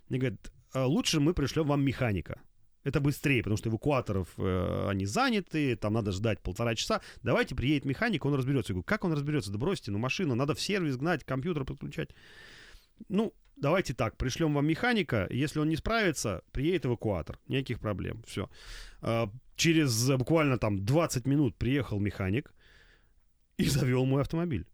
Мне 0.10 0.19
говорят, 0.19 0.52
«А 0.73 0.86
лучше 0.86 1.19
мы 1.19 1.34
пришлем 1.34 1.67
вам 1.67 1.84
механика. 1.84 2.41
Это 2.84 2.99
быстрее, 2.99 3.41
потому 3.41 3.58
что 3.58 3.69
эвакуаторов 3.69 4.28
э, 4.38 4.88
они 4.89 5.06
заняты, 5.06 5.76
там 5.78 5.93
надо 5.93 6.12
ждать 6.12 6.41
полтора 6.41 6.76
часа. 6.76 7.02
Давайте 7.21 7.56
приедет 7.56 7.86
механик, 7.86 8.26
он 8.26 8.36
разберется. 8.36 8.73
Я 8.73 8.76
говорю, 8.76 8.86
как 8.86 9.06
он 9.06 9.13
разберется? 9.13 9.52
Да 9.52 9.58
бросьте, 9.58 9.91
ну 9.91 9.99
машину, 9.99 10.36
надо 10.36 10.54
в 10.54 10.62
сервис 10.62 10.97
гнать, 10.97 11.23
компьютер 11.23 11.63
подключать. 11.63 12.10
Ну, 13.08 13.34
давайте 13.56 13.94
так, 13.94 14.18
пришлем 14.18 14.54
вам 14.54 14.66
механика, 14.66 15.28
если 15.30 15.60
он 15.60 15.70
не 15.70 15.76
справится, 15.76 16.44
приедет 16.52 16.86
эвакуатор, 16.86 17.39
никаких 17.48 17.80
проблем, 17.80 18.24
все. 18.28 18.50
Через 19.56 20.10
э, 20.10 20.18
буквально 20.18 20.58
там 20.58 20.84
20 20.84 21.28
минут 21.28 21.56
приехал 21.56 22.00
механик 22.00 22.54
и 23.58 23.66
завел 23.66 24.06
мой 24.06 24.22
автомобиль. 24.22 24.66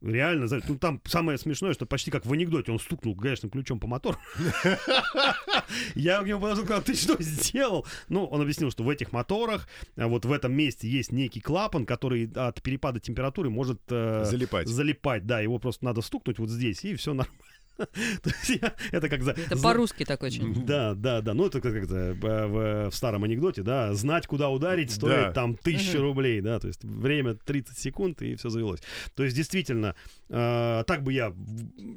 Реально, 0.00 0.46
ну 0.68 0.78
там 0.78 1.00
самое 1.06 1.38
смешное, 1.38 1.72
что 1.72 1.84
почти 1.84 2.12
как 2.12 2.24
в 2.24 2.32
анекдоте, 2.32 2.70
он 2.70 2.78
стукнул 2.78 3.16
гаечным 3.16 3.50
ключом 3.50 3.80
по 3.80 3.88
мотору. 3.88 4.16
Я 5.96 6.22
к 6.22 6.26
нему 6.26 6.40
подошел, 6.40 6.64
сказал, 6.64 6.82
ты 6.82 6.94
что 6.94 7.20
сделал? 7.20 7.84
Ну, 8.08 8.24
он 8.24 8.40
объяснил, 8.40 8.70
что 8.70 8.84
в 8.84 8.90
этих 8.90 9.10
моторах, 9.10 9.68
а, 9.96 10.06
вот 10.06 10.24
в 10.24 10.30
этом 10.30 10.52
месте 10.52 10.88
есть 10.88 11.10
некий 11.10 11.40
клапан, 11.40 11.84
который 11.84 12.30
от 12.32 12.62
перепада 12.62 13.00
температуры 13.00 13.50
может 13.50 13.80
э, 13.90 14.24
Залипать. 14.24 14.68
залипать, 14.68 15.26
да, 15.26 15.40
его 15.40 15.58
просто 15.58 15.84
надо 15.84 16.00
стукнуть 16.00 16.38
вот 16.38 16.48
здесь, 16.48 16.84
и 16.84 16.94
все 16.94 17.12
нормально. 17.12 17.42
То 18.22 18.30
есть 18.30 18.62
я- 18.62 18.74
Это 18.92 19.08
как 19.08 19.22
за... 19.22 19.32
Это 19.32 19.56
за- 19.56 19.62
по-русски 19.62 20.04
так 20.04 20.22
очень. 20.22 20.64
Да, 20.66 20.94
да, 20.94 21.20
да. 21.20 21.34
Ну, 21.34 21.46
это 21.46 21.60
как 21.60 21.74
это 21.74 21.94
э, 21.94 22.12
в, 22.14 22.90
в 22.90 22.94
старом 22.94 23.24
анекдоте, 23.24 23.62
да. 23.62 23.94
Знать, 23.94 24.26
куда 24.26 24.50
ударить, 24.50 24.90
стоит 24.90 25.26
Да. 25.28 25.32
там 25.32 25.56
тысяча 25.56 25.98
Мгм. 25.98 26.06
рублей, 26.06 26.40
да. 26.40 26.58
То 26.58 26.66
есть 26.68 26.82
время 26.84 27.34
30 27.34 27.78
секунд, 27.78 28.20
и 28.22 28.34
все 28.34 28.48
завелось. 28.48 28.80
То 29.14 29.22
есть, 29.24 29.36
действительно, 29.36 29.94
э, 30.28 30.84
так 30.86 31.02
бы 31.04 31.12
я, 31.12 31.32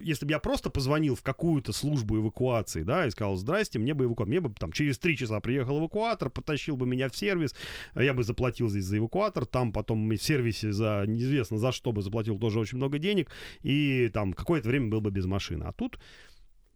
если 0.02 0.26
бы 0.26 0.32
я 0.32 0.40
просто 0.40 0.70
позвонил 0.70 1.16
в 1.16 1.24
какую-то 1.24 1.74
службу 1.74 2.18
эвакуации, 2.18 2.84
да, 2.84 3.08
и 3.08 3.10
сказал, 3.12 3.36
здрасте, 3.38 3.80
мне 3.80 3.94
бы 3.94 4.06
эвакуатор, 4.06 4.28
мне 4.30 4.40
бы 4.40 4.54
там 4.54 4.72
через 4.72 5.00
три 5.00 5.18
часа 5.18 5.40
приехал 5.40 5.80
эвакуатор, 5.80 6.30
потащил 6.30 6.78
бы 6.78 6.86
меня 6.86 7.10
в 7.10 7.16
сервис, 7.16 7.56
а 7.94 8.04
я 8.04 8.14
бы 8.14 8.24
заплатил 8.24 8.70
здесь 8.70 8.86
за 8.86 8.98
эвакуатор, 8.98 9.46
там 9.46 9.74
потом 9.74 10.08
в 10.10 10.18
сервисе 10.18 10.72
за 10.72 11.06
неизвестно 11.08 11.58
за 11.58 11.72
что 11.72 11.92
бы 11.92 12.02
заплатил 12.02 12.38
тоже 12.38 12.60
очень 12.60 12.78
много 12.78 13.00
денег, 13.00 13.30
и 13.64 14.10
там 14.14 14.34
какое-то 14.34 14.70
время 14.70 14.90
был 14.90 15.02
бы 15.02 15.10
без 15.12 15.26
машины. 15.26 15.64
А 15.72 15.74
тут 15.74 16.00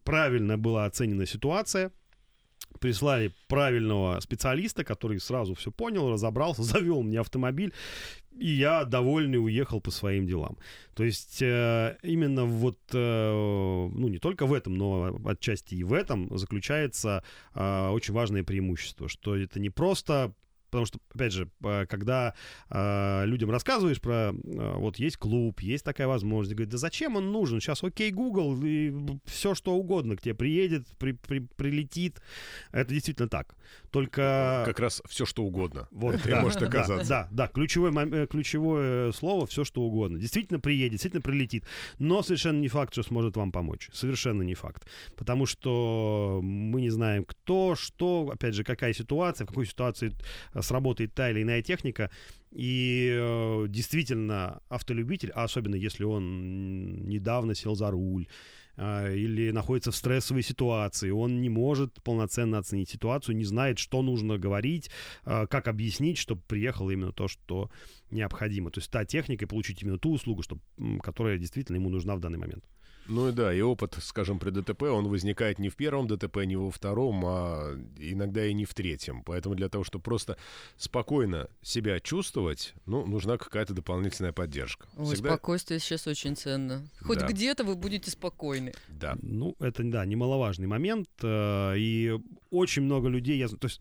правильно 0.04 0.56
была 0.56 0.86
оценена 0.86 1.26
ситуация, 1.26 1.92
прислали 2.80 3.32
правильного 3.46 4.18
специалиста, 4.20 4.84
который 4.84 5.20
сразу 5.20 5.54
все 5.54 5.70
понял, 5.70 6.10
разобрался, 6.10 6.62
завел 6.62 7.02
мне 7.02 7.20
автомобиль, 7.20 7.74
и 8.38 8.48
я 8.48 8.84
довольный 8.84 9.38
уехал 9.38 9.80
по 9.80 9.90
своим 9.90 10.26
делам. 10.26 10.56
То 10.94 11.04
есть 11.04 11.42
э, 11.42 11.98
именно 12.02 12.46
вот, 12.46 12.78
э, 12.92 13.88
ну 13.92 14.08
не 14.08 14.18
только 14.18 14.46
в 14.46 14.54
этом, 14.54 14.74
но 14.74 15.20
отчасти 15.26 15.74
и 15.74 15.84
в 15.84 15.92
этом 15.92 16.36
заключается 16.38 17.22
э, 17.54 17.88
очень 17.88 18.14
важное 18.14 18.44
преимущество, 18.44 19.08
что 19.08 19.36
это 19.36 19.60
не 19.60 19.70
просто 19.70 20.32
Потому 20.76 20.84
что, 20.84 20.98
опять 21.14 21.32
же, 21.32 21.48
э, 21.64 21.86
когда 21.86 22.34
э, 22.68 23.24
людям 23.24 23.50
рассказываешь 23.50 23.98
про 23.98 24.34
э, 24.34 24.74
вот 24.76 24.98
есть 24.98 25.16
клуб, 25.16 25.60
есть 25.60 25.84
такая 25.84 26.06
возможность, 26.06 26.54
говорят, 26.54 26.70
да 26.70 26.76
зачем 26.76 27.16
он 27.16 27.32
нужен? 27.32 27.60
Сейчас 27.62 27.82
окей, 27.82 28.10
Google, 28.10 28.62
и 28.62 28.92
все 29.24 29.54
что 29.54 29.72
угодно 29.74 30.16
к 30.16 30.20
тебе 30.20 30.34
приедет, 30.34 30.86
при- 30.98 31.12
при- 31.12 31.48
прилетит. 31.56 32.20
Это 32.72 32.92
действительно 32.92 33.26
так. 33.26 33.56
Только... 33.90 34.64
Как 34.66 34.78
раз 34.78 35.02
все, 35.08 35.24
что 35.24 35.44
угодно. 35.44 35.88
Вот, 35.90 36.16
Это 36.16 36.28
да, 36.28 36.42
может 36.42 36.60
да, 36.60 36.66
оказаться. 36.66 37.08
Да, 37.08 37.28
да, 37.30 37.48
ключевое, 37.48 37.90
мом- 37.90 38.14
э, 38.14 38.26
ключевое 38.26 39.12
слово 39.12 39.46
все 39.46 39.64
что 39.64 39.80
угодно. 39.80 40.18
Действительно 40.18 40.60
приедет, 40.60 40.92
действительно 40.92 41.22
прилетит. 41.22 41.64
Но 41.98 42.22
совершенно 42.22 42.60
не 42.60 42.68
факт, 42.68 42.92
что 42.92 43.02
сможет 43.02 43.34
вам 43.38 43.50
помочь. 43.50 43.88
Совершенно 43.94 44.42
не 44.42 44.54
факт. 44.54 44.86
Потому 45.16 45.46
что 45.46 46.40
мы 46.42 46.82
не 46.82 46.90
знаем, 46.90 47.24
кто, 47.24 47.74
что, 47.76 48.28
опять 48.30 48.54
же, 48.54 48.62
какая 48.62 48.92
ситуация, 48.92 49.46
в 49.46 49.48
какой 49.48 49.64
ситуации 49.64 50.12
э, 50.52 50.62
сработает 50.66 51.14
та 51.14 51.30
или 51.30 51.42
иная 51.42 51.62
техника. 51.62 52.10
И 52.50 53.10
э, 53.12 53.66
действительно, 53.68 54.60
автолюбитель, 54.68 55.30
а 55.34 55.44
особенно 55.44 55.74
если 55.74 56.04
он 56.04 57.06
недавно 57.08 57.54
сел 57.54 57.74
за 57.74 57.90
руль, 57.90 58.26
а, 58.78 59.10
или 59.10 59.50
находится 59.50 59.90
в 59.90 59.96
стрессовой 59.96 60.42
ситуации, 60.42 61.10
он 61.10 61.40
не 61.40 61.48
может 61.48 62.02
полноценно 62.02 62.58
оценить 62.58 62.90
ситуацию, 62.90 63.36
не 63.36 63.44
знает, 63.44 63.78
что 63.78 64.02
нужно 64.02 64.38
говорить, 64.38 64.90
а, 65.24 65.46
как 65.46 65.68
объяснить, 65.68 66.18
чтобы 66.18 66.42
приехало 66.46 66.90
именно 66.90 67.12
то, 67.12 67.26
что 67.26 67.70
необходимо. 68.10 68.70
То 68.70 68.80
есть 68.80 68.90
та 68.90 69.04
техника 69.04 69.44
и 69.44 69.48
получить 69.48 69.82
именно 69.82 69.98
ту 69.98 70.12
услугу, 70.12 70.42
чтоб, 70.42 70.60
м, 70.78 71.00
которая 71.00 71.38
действительно 71.38 71.76
ему 71.76 71.88
нужна 71.88 72.16
в 72.16 72.20
данный 72.20 72.38
момент. 72.38 72.64
Ну 73.08 73.28
и 73.28 73.32
да, 73.32 73.52
и 73.52 73.60
опыт, 73.60 73.96
скажем, 74.00 74.38
при 74.38 74.50
ДТП, 74.50 74.82
он 74.82 75.08
возникает 75.08 75.58
не 75.58 75.68
в 75.68 75.76
первом 75.76 76.06
ДТП, 76.06 76.38
не 76.44 76.56
во 76.56 76.70
втором, 76.70 77.22
а 77.24 77.74
иногда 77.98 78.44
и 78.44 78.52
не 78.52 78.64
в 78.64 78.74
третьем. 78.74 79.22
Поэтому 79.22 79.54
для 79.54 79.68
того, 79.68 79.84
чтобы 79.84 80.02
просто 80.02 80.36
спокойно 80.76 81.48
себя 81.62 82.00
чувствовать, 82.00 82.74
ну, 82.86 83.06
нужна 83.06 83.38
какая-то 83.38 83.74
дополнительная 83.74 84.32
поддержка. 84.32 84.86
Ой, 84.96 85.14
Всегда... 85.14 85.30
спокойствие 85.30 85.80
сейчас 85.80 86.06
очень 86.06 86.36
ценно. 86.36 86.88
Хоть 87.00 87.18
Да. 87.20 87.28
где-то 87.28 87.64
вы 87.64 87.76
будете 87.76 88.10
спокойны. 88.10 88.72
Да. 88.88 89.16
Ну, 89.22 89.54
это, 89.60 89.82
да, 89.84 90.04
немаловажный 90.04 90.66
момент. 90.66 91.08
э, 91.22 91.74
И 91.78 92.18
очень 92.50 92.82
много 92.82 93.08
людей... 93.08 93.38
Я... 93.38 93.48
То 93.48 93.66
есть 93.66 93.80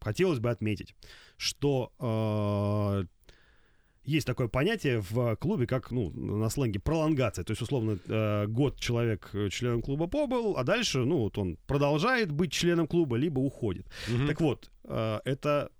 хотелось 0.00 0.38
бы 0.38 0.50
отметить, 0.50 0.94
что 1.36 1.92
э, 1.98 3.06
есть 4.08 4.26
такое 4.26 4.48
понятие 4.48 5.00
в 5.10 5.36
клубе, 5.36 5.66
как, 5.66 5.90
ну, 5.90 6.10
на 6.10 6.48
сленге 6.50 6.80
пролонгация. 6.80 7.44
То 7.44 7.52
есть, 7.52 7.62
условно, 7.62 7.98
э, 8.08 8.46
год 8.46 8.80
человек 8.80 9.30
э, 9.34 9.48
членом 9.50 9.82
клуба 9.82 10.06
побыл, 10.06 10.56
а 10.56 10.64
дальше, 10.64 11.04
ну, 11.04 11.18
вот 11.18 11.38
он 11.38 11.58
продолжает 11.66 12.32
быть 12.32 12.50
членом 12.52 12.86
клуба, 12.86 13.16
либо 13.16 13.38
уходит. 13.40 13.86
Мгм. 14.08 14.26
Так 14.26 14.40
вот, 14.40 14.70
э, 14.84 15.20
это 15.24 15.70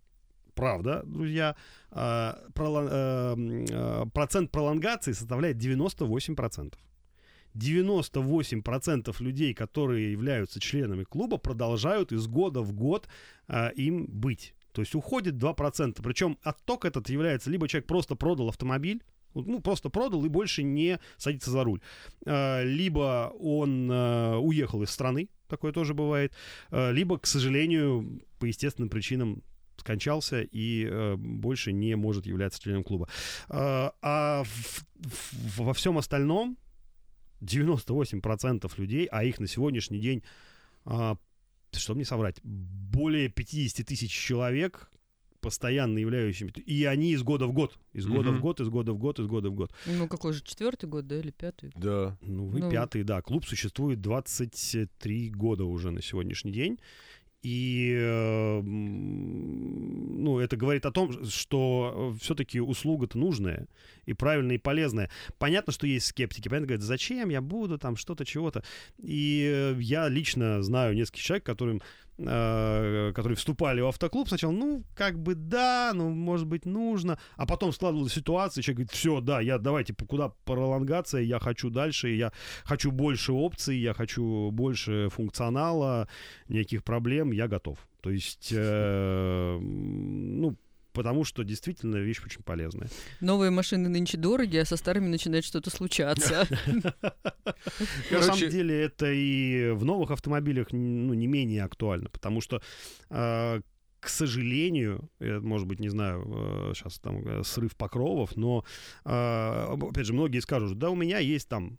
правда, 0.54 1.02
друзья. 1.06 1.56
Э, 1.90 2.34
пролон- 2.54 2.88
э, 2.90 3.34
э, 3.70 4.04
Процент 4.12 4.50
пролонгации 4.50 5.12
составляет 5.12 5.56
98%. 5.56 6.74
98% 7.54 9.20
людей, 9.20 9.54
которые 9.54 10.12
являются 10.12 10.60
членами 10.60 11.04
клуба, 11.04 11.38
продолжают 11.38 12.12
из 12.12 12.26
года 12.26 12.60
в 12.60 12.72
год 12.72 13.08
э, 13.48 13.72
им 13.74 14.06
быть. 14.06 14.54
То 14.78 14.82
есть 14.82 14.94
уходит 14.94 15.34
2%. 15.34 16.00
Причем 16.04 16.38
отток 16.40 16.84
этот 16.84 17.10
является 17.10 17.50
либо 17.50 17.66
человек 17.66 17.88
просто 17.88 18.14
продал 18.14 18.48
автомобиль, 18.48 19.02
ну, 19.34 19.58
просто 19.60 19.88
продал 19.90 20.24
и 20.24 20.28
больше 20.28 20.62
не 20.62 21.00
садится 21.16 21.50
за 21.50 21.64
руль. 21.64 21.80
Э, 22.24 22.62
Либо 22.62 23.32
он 23.40 23.90
э, 23.90 24.36
уехал 24.36 24.80
из 24.84 24.90
страны, 24.90 25.30
такое 25.48 25.72
тоже 25.72 25.94
бывает. 25.94 26.32
Э, 26.70 26.92
Либо, 26.92 27.18
к 27.18 27.26
сожалению, 27.26 28.22
по 28.38 28.44
естественным 28.44 28.88
причинам 28.88 29.42
скончался 29.78 30.42
и 30.42 30.86
э, 30.88 31.16
больше 31.16 31.72
не 31.72 31.96
может 31.96 32.24
являться 32.26 32.62
членом 32.62 32.84
клуба. 32.84 33.08
Э, 33.48 33.90
а 34.00 34.44
в- 34.44 34.84
в- 34.94 35.58
во 35.60 35.74
всем 35.74 35.98
остальном 35.98 36.56
98% 37.40 38.78
людей, 38.78 39.06
а 39.10 39.24
их 39.24 39.40
на 39.40 39.48
сегодняшний 39.48 39.98
день, 39.98 40.22
а, 40.84 41.16
чтобы 41.72 41.98
не 41.98 42.04
соврать, 42.04 42.40
более 42.42 43.28
50 43.28 43.86
тысяч 43.86 44.10
человек, 44.12 44.90
постоянно 45.40 45.98
являющимися, 45.98 46.60
и 46.60 46.84
они 46.84 47.12
из 47.12 47.22
года 47.22 47.46
в 47.46 47.52
год, 47.52 47.78
из 47.92 48.06
года 48.06 48.32
в 48.32 48.40
год, 48.40 48.60
из 48.60 48.68
года 48.68 48.92
в 48.92 48.98
год, 48.98 49.18
из 49.20 49.26
года 49.26 49.50
в 49.50 49.54
год. 49.54 49.72
Ну, 49.86 50.08
какой 50.08 50.32
же, 50.32 50.42
четвертый 50.42 50.88
год, 50.88 51.06
да, 51.06 51.18
или 51.20 51.30
пятый? 51.30 51.70
Да. 51.76 52.18
Ну, 52.20 52.46
вы 52.46 52.60
Ну. 52.60 52.70
пятый, 52.70 53.04
да. 53.04 53.22
Клуб 53.22 53.46
существует 53.46 54.00
23 54.00 55.30
года 55.30 55.64
уже 55.64 55.90
на 55.90 56.02
сегодняшний 56.02 56.52
день. 56.52 56.78
И, 57.42 57.94
э, 57.96 58.60
ну, 58.62 60.40
это 60.40 60.56
говорит 60.56 60.86
о 60.86 60.90
том, 60.90 61.24
что 61.24 62.14
все-таки 62.20 62.60
услуга-то 62.60 63.16
нужная 63.16 63.68
и 64.06 64.12
правильная, 64.12 64.56
и 64.56 64.58
полезная. 64.58 65.08
Понятно, 65.38 65.72
что 65.72 65.86
есть 65.86 66.06
скептики. 66.06 66.48
Понятно, 66.48 66.66
говорят, 66.66 66.84
зачем 66.84 67.28
я 67.28 67.40
буду 67.40 67.78
там 67.78 67.96
что-то, 67.96 68.24
чего-то. 68.24 68.64
И 68.98 69.48
э, 69.48 69.76
я 69.80 70.08
лично 70.08 70.62
знаю 70.62 70.94
нескольких 70.94 71.22
человек, 71.22 71.44
которым 71.44 71.80
э, 72.18 73.12
которые 73.14 73.36
вступали 73.36 73.80
в 73.80 73.86
автоклуб, 73.86 74.28
сначала, 74.28 74.52
ну, 74.52 74.84
как 74.94 75.18
бы 75.18 75.34
да, 75.34 75.92
ну, 75.94 76.10
может 76.10 76.46
быть, 76.46 76.64
нужно, 76.64 77.18
а 77.36 77.46
потом 77.46 77.72
складывалась 77.72 78.12
ситуация, 78.12 78.62
человек 78.62 78.76
говорит, 78.78 78.92
все, 78.92 79.20
да, 79.20 79.40
я 79.40 79.58
давайте 79.58 79.94
куда 79.94 80.32
пролонгация, 80.44 81.22
я 81.22 81.38
хочу 81.38 81.70
дальше, 81.70 82.08
я 82.08 82.32
хочу 82.64 82.90
больше 82.90 83.32
опций, 83.32 83.78
я 83.78 83.94
хочу 83.94 84.50
больше 84.50 85.08
функционала, 85.10 86.08
никаких 86.48 86.84
проблем, 86.84 87.32
я 87.32 87.48
готов. 87.48 87.78
То 88.00 88.10
есть, 88.10 88.52
э, 88.52 89.58
ну, 89.60 90.56
потому 90.98 91.22
что 91.22 91.44
действительно 91.44 91.94
вещь 91.98 92.20
очень 92.26 92.42
полезная. 92.42 92.88
Новые 93.20 93.52
машины 93.52 93.88
нынче 93.88 94.18
дороги, 94.18 94.56
а 94.56 94.64
со 94.64 94.76
старыми 94.76 95.06
начинает 95.06 95.44
что-то 95.44 95.70
случаться. 95.70 96.48
На 98.10 98.22
самом 98.22 98.50
деле 98.50 98.82
это 98.82 99.06
и 99.12 99.70
в 99.70 99.84
новых 99.84 100.10
автомобилях 100.10 100.72
ну, 100.72 101.14
не 101.14 101.28
менее 101.28 101.62
актуально, 101.62 102.08
потому 102.10 102.40
что 102.40 102.60
а, 103.10 103.60
к 104.00 104.08
сожалению, 104.08 105.08
может 105.20 105.68
быть, 105.68 105.78
не 105.78 105.88
знаю, 105.88 106.72
сейчас 106.74 106.98
э, 106.98 107.00
там 107.00 107.28
э, 107.28 107.44
срыв 107.44 107.76
покровов, 107.76 108.34
но, 108.34 108.64
а, 109.04 109.76
опять 109.80 110.06
же, 110.06 110.12
многие 110.12 110.40
скажут, 110.40 110.78
да, 110.78 110.90
у 110.90 110.96
меня 110.96 111.18
есть 111.18 111.48
там 111.48 111.78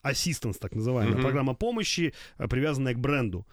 ассистенс, 0.00 0.56
так 0.56 0.74
называемая, 0.74 1.20
программа 1.20 1.54
помощи, 1.54 2.14
э, 2.38 2.48
привязанная 2.48 2.94
к 2.94 2.98
бренду. 2.98 3.46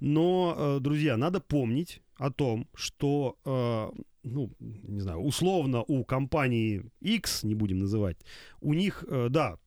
Но, 0.00 0.78
друзья, 0.80 1.16
надо 1.16 1.38
помнить 1.40 2.02
о 2.16 2.32
том, 2.32 2.66
что 2.74 3.92
ну, 4.22 4.50
не 4.60 5.00
знаю, 5.00 5.18
условно 5.20 5.82
у 5.82 6.04
компании 6.04 6.84
X, 7.00 7.42
не 7.42 7.54
будем 7.54 7.78
называть, 7.78 8.18
у 8.60 8.74
них, 8.74 9.04
э, 9.08 9.28
да, 9.30 9.58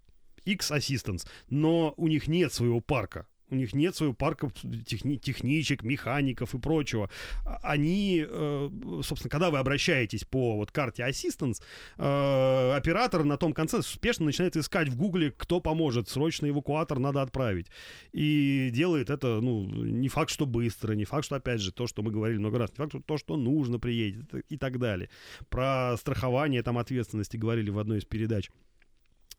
X 0.45 0.71
Assistance, 0.71 1.27
но 1.49 1.93
у 1.97 2.07
них 2.07 2.27
нет 2.27 2.53
своего 2.53 2.79
парка 2.81 3.27
у 3.49 3.55
них 3.55 3.73
нет 3.73 3.95
своего 3.95 4.13
парка 4.13 4.49
техни- 4.85 5.17
техничек, 5.17 5.83
механиков 5.83 6.55
и 6.55 6.59
прочего. 6.59 7.09
А, 7.45 7.59
они, 7.63 8.25
э, 8.27 8.69
собственно, 9.03 9.29
когда 9.29 9.51
вы 9.51 9.59
обращаетесь 9.59 10.23
по 10.23 10.55
вот 10.55 10.71
карте 10.71 11.03
Assistance, 11.03 11.61
э, 11.97 12.73
оператор 12.75 13.23
на 13.23 13.37
том 13.37 13.53
конце 13.53 13.77
успешно 13.77 14.25
начинает 14.25 14.57
искать 14.57 14.89
в 14.89 14.97
Гугле, 14.97 15.31
кто 15.31 15.59
поможет, 15.59 16.09
срочно 16.09 16.47
эвакуатор 16.47 16.99
надо 16.99 17.21
отправить. 17.21 17.67
И 18.13 18.69
делает 18.73 19.09
это, 19.09 19.39
ну, 19.41 19.65
не 19.65 20.09
факт, 20.09 20.31
что 20.31 20.45
быстро, 20.45 20.93
не 20.93 21.05
факт, 21.05 21.25
что, 21.25 21.35
опять 21.35 21.61
же, 21.61 21.71
то, 21.71 21.87
что 21.87 22.01
мы 22.01 22.11
говорили 22.11 22.39
много 22.39 22.57
раз, 22.57 22.71
не 22.71 22.77
факт, 22.77 22.91
что 22.91 23.01
то, 23.01 23.17
что 23.17 23.37
нужно 23.37 23.79
приедет 23.79 24.33
и 24.49 24.57
так 24.57 24.79
далее. 24.79 25.09
Про 25.49 25.95
страхование 25.97 26.63
там 26.63 26.77
ответственности 26.77 27.37
говорили 27.37 27.69
в 27.69 27.79
одной 27.79 27.99
из 27.99 28.05
передач. 28.05 28.49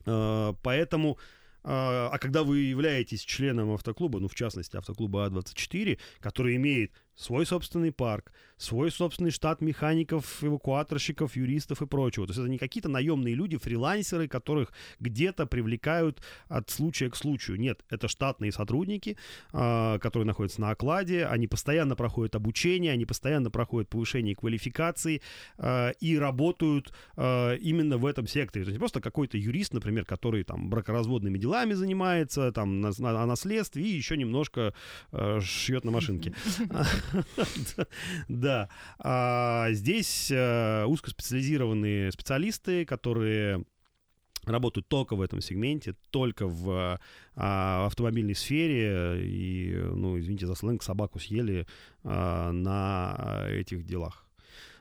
Э, 0.06 0.54
поэтому 0.62 1.18
а, 1.18 1.20
а 1.68 2.18
когда 2.18 2.44
вы 2.44 2.60
являетесь 2.60 3.22
членом 3.22 3.72
автоклуба, 3.72 4.20
ну, 4.20 4.28
в 4.28 4.34
частности, 4.34 4.76
автоклуба 4.76 5.26
А24, 5.26 5.98
который 6.20 6.56
имеет 6.56 6.92
свой 7.16 7.46
собственный 7.46 7.92
парк, 7.92 8.30
свой 8.58 8.90
собственный 8.90 9.30
штат 9.30 9.60
механиков, 9.60 10.42
эвакуаторщиков, 10.42 11.36
юристов 11.36 11.82
и 11.82 11.86
прочего. 11.86 12.26
То 12.26 12.30
есть 12.30 12.40
это 12.40 12.48
не 12.48 12.58
какие-то 12.58 12.88
наемные 12.88 13.34
люди, 13.34 13.56
фрилансеры, 13.56 14.28
которых 14.28 14.72
где-то 15.00 15.46
привлекают 15.46 16.22
от 16.48 16.70
случая 16.70 17.10
к 17.10 17.16
случаю. 17.16 17.58
Нет, 17.58 17.84
это 17.90 18.08
штатные 18.08 18.52
сотрудники, 18.52 19.16
а, 19.52 19.98
которые 19.98 20.26
находятся 20.26 20.60
на 20.60 20.70
окладе, 20.70 21.26
они 21.26 21.46
постоянно 21.48 21.96
проходят 21.96 22.34
обучение, 22.34 22.92
они 22.92 23.06
постоянно 23.06 23.50
проходят 23.50 23.88
повышение 23.88 24.34
квалификации 24.34 25.22
а, 25.58 25.90
и 26.00 26.18
работают 26.18 26.92
а, 27.16 27.54
именно 27.54 27.98
в 27.98 28.06
этом 28.06 28.26
секторе. 28.26 28.64
То 28.64 28.70
есть 28.70 28.76
не 28.76 28.80
просто 28.80 29.00
какой-то 29.00 29.38
юрист, 29.38 29.72
например, 29.72 30.04
который 30.04 30.44
там 30.44 30.68
бракоразводными 30.68 31.38
делами 31.38 31.72
занимается, 31.72 32.52
там 32.52 32.84
о 32.84 33.26
наследстве 33.26 33.82
и 33.82 33.88
еще 33.88 34.16
немножко 34.16 34.74
шьет 35.40 35.84
на 35.84 35.90
машинке. 35.90 36.34
Да. 38.28 38.68
А 38.98 39.70
здесь 39.72 40.30
э, 40.30 40.84
узкоспециализированные 40.84 42.12
специалисты, 42.12 42.84
которые 42.84 43.64
работают 44.46 44.88
только 44.88 45.16
в 45.16 45.20
этом 45.20 45.40
сегменте, 45.40 45.94
только 46.10 46.46
в 46.46 47.00
а, 47.34 47.86
автомобильной 47.86 48.34
сфере, 48.34 49.20
и, 49.22 49.74
ну, 49.74 50.18
извините 50.18 50.46
за 50.46 50.54
сленг, 50.54 50.82
собаку 50.82 51.18
съели 51.18 51.66
а, 52.04 52.52
на 52.52 53.46
этих 53.50 53.84
делах. 53.84 54.24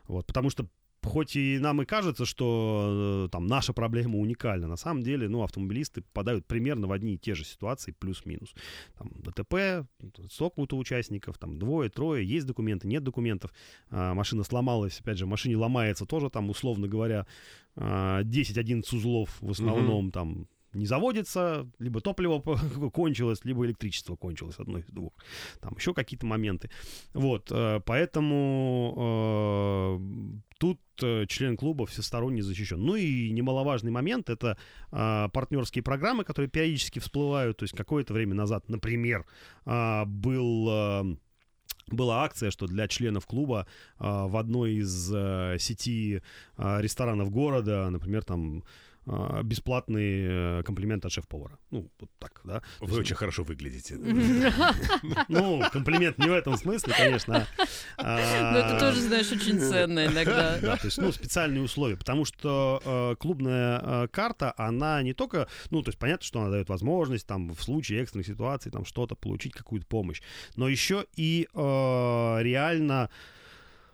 Вот, 0.07 0.27
потому 0.27 0.51
что 0.51 0.67
хоть 1.05 1.35
и 1.35 1.59
нам 1.59 1.81
и 1.81 1.85
кажется, 1.85 2.25
что 2.25 3.25
э, 3.25 3.29
там 3.31 3.47
наша 3.47 3.73
проблема 3.73 4.17
уникальна, 4.17 4.67
на 4.67 4.75
самом 4.75 5.03
деле, 5.03 5.29
ну, 5.29 5.43
автомобилисты 5.43 6.01
попадают 6.01 6.45
примерно 6.45 6.87
в 6.87 6.91
одни 6.91 7.13
и 7.13 7.17
те 7.17 7.35
же 7.35 7.45
ситуации, 7.45 7.95
плюс-минус. 7.97 8.53
Там 8.97 9.11
ДТП, 9.21 9.87
сколько 10.29 10.59
у 10.59 10.77
участников, 10.77 11.37
там 11.37 11.57
двое, 11.57 11.89
трое, 11.89 12.25
есть 12.27 12.45
документы, 12.45 12.87
нет 12.87 13.03
документов, 13.03 13.53
а, 13.89 14.13
машина 14.13 14.43
сломалась, 14.43 14.99
опять 14.99 15.17
же, 15.17 15.25
машине 15.25 15.57
ломается 15.57 16.05
тоже 16.05 16.29
там, 16.29 16.49
условно 16.49 16.87
говоря, 16.87 17.25
10-11 17.75 18.83
а, 18.91 18.95
узлов 18.95 19.37
в 19.41 19.51
основном, 19.51 20.07
mm-hmm. 20.07 20.11
там 20.11 20.47
не 20.75 20.85
заводится, 20.85 21.67
либо 21.79 22.01
топливо 22.01 22.39
кончилось, 22.93 23.45
либо 23.45 23.65
электричество 23.65 24.15
кончилось, 24.15 24.55
одно 24.59 24.79
из 24.79 24.85
двух. 24.85 25.13
Там 25.61 25.75
еще 25.75 25.93
какие-то 25.93 26.25
моменты. 26.25 26.69
Вот, 27.13 27.51
э, 27.51 27.81
поэтому 27.85 28.93
э, 28.97 30.49
тут 30.59 30.79
э, 31.01 31.25
член 31.27 31.57
клуба 31.57 31.85
всесторонне 31.85 32.43
защищен. 32.43 32.79
Ну 32.79 32.95
и 32.95 33.31
немаловажный 33.31 33.91
момент 33.91 34.29
это 34.29 34.57
э, 34.91 35.29
партнерские 35.31 35.83
программы, 35.83 36.23
которые 36.23 36.49
периодически 36.49 36.99
всплывают. 36.99 37.57
То 37.57 37.63
есть 37.63 37.75
какое-то 37.75 38.13
время 38.13 38.35
назад, 38.35 38.69
например, 38.69 39.25
э, 39.65 40.05
был 40.05 40.67
э, 40.69 41.15
была 41.87 42.23
акция, 42.23 42.51
что 42.51 42.67
для 42.67 42.87
членов 42.87 43.25
клуба 43.25 43.67
э, 43.99 44.03
в 44.03 44.37
одной 44.37 44.75
из 44.75 45.11
э, 45.13 45.57
сети 45.59 46.21
э, 46.57 46.81
ресторанов 46.81 47.29
города, 47.29 47.89
например, 47.89 48.23
там 48.23 48.59
а, 48.59 48.63
бесплатный 49.05 50.59
э, 50.59 50.63
комплимент 50.63 51.05
от 51.05 51.11
шеф-повара. 51.11 51.59
Ну, 51.69 51.91
вот 51.99 52.09
так, 52.17 52.41
да. 52.43 52.63
Вы 52.79 52.87
есть, 52.87 52.99
очень 52.99 53.15
хорошо 53.15 53.43
выглядите. 53.43 53.95
Ну, 55.27 55.63
комплимент 55.71 56.17
не 56.17 56.27
в 56.27 56.33
этом 56.33 56.57
смысле, 56.57 56.93
конечно. 56.97 57.47
А, 57.97 58.51
Но 58.51 58.59
это 58.59 58.79
тоже, 58.79 59.01
знаешь, 59.01 59.31
очень 59.31 59.59
ценно 59.59 60.05
иногда. 60.05 60.57
Да, 60.59 60.77
то 60.77 60.85
есть, 60.85 60.97
ну, 60.97 61.11
специальные 61.11 61.61
условия, 61.61 61.97
потому 61.97 62.25
что 62.25 62.81
э, 62.83 63.15
клубная 63.19 63.79
э, 63.81 64.07
карта, 64.07 64.53
она 64.57 65.01
не 65.03 65.13
только, 65.13 65.47
ну, 65.69 65.83
то 65.83 65.89
есть 65.89 65.99
понятно, 65.99 66.25
что 66.25 66.41
она 66.41 66.49
дает 66.49 66.69
возможность 66.69 67.27
там 67.27 67.53
в 67.53 67.61
случае 67.61 68.01
экстренных 68.01 68.27
ситуаций 68.27 68.71
там 68.71 68.85
что-то 68.85 69.15
получить, 69.15 69.53
какую-то 69.53 69.85
помощь, 69.85 70.21
но 70.55 70.67
еще 70.67 71.05
и 71.15 71.47
реально 71.53 73.09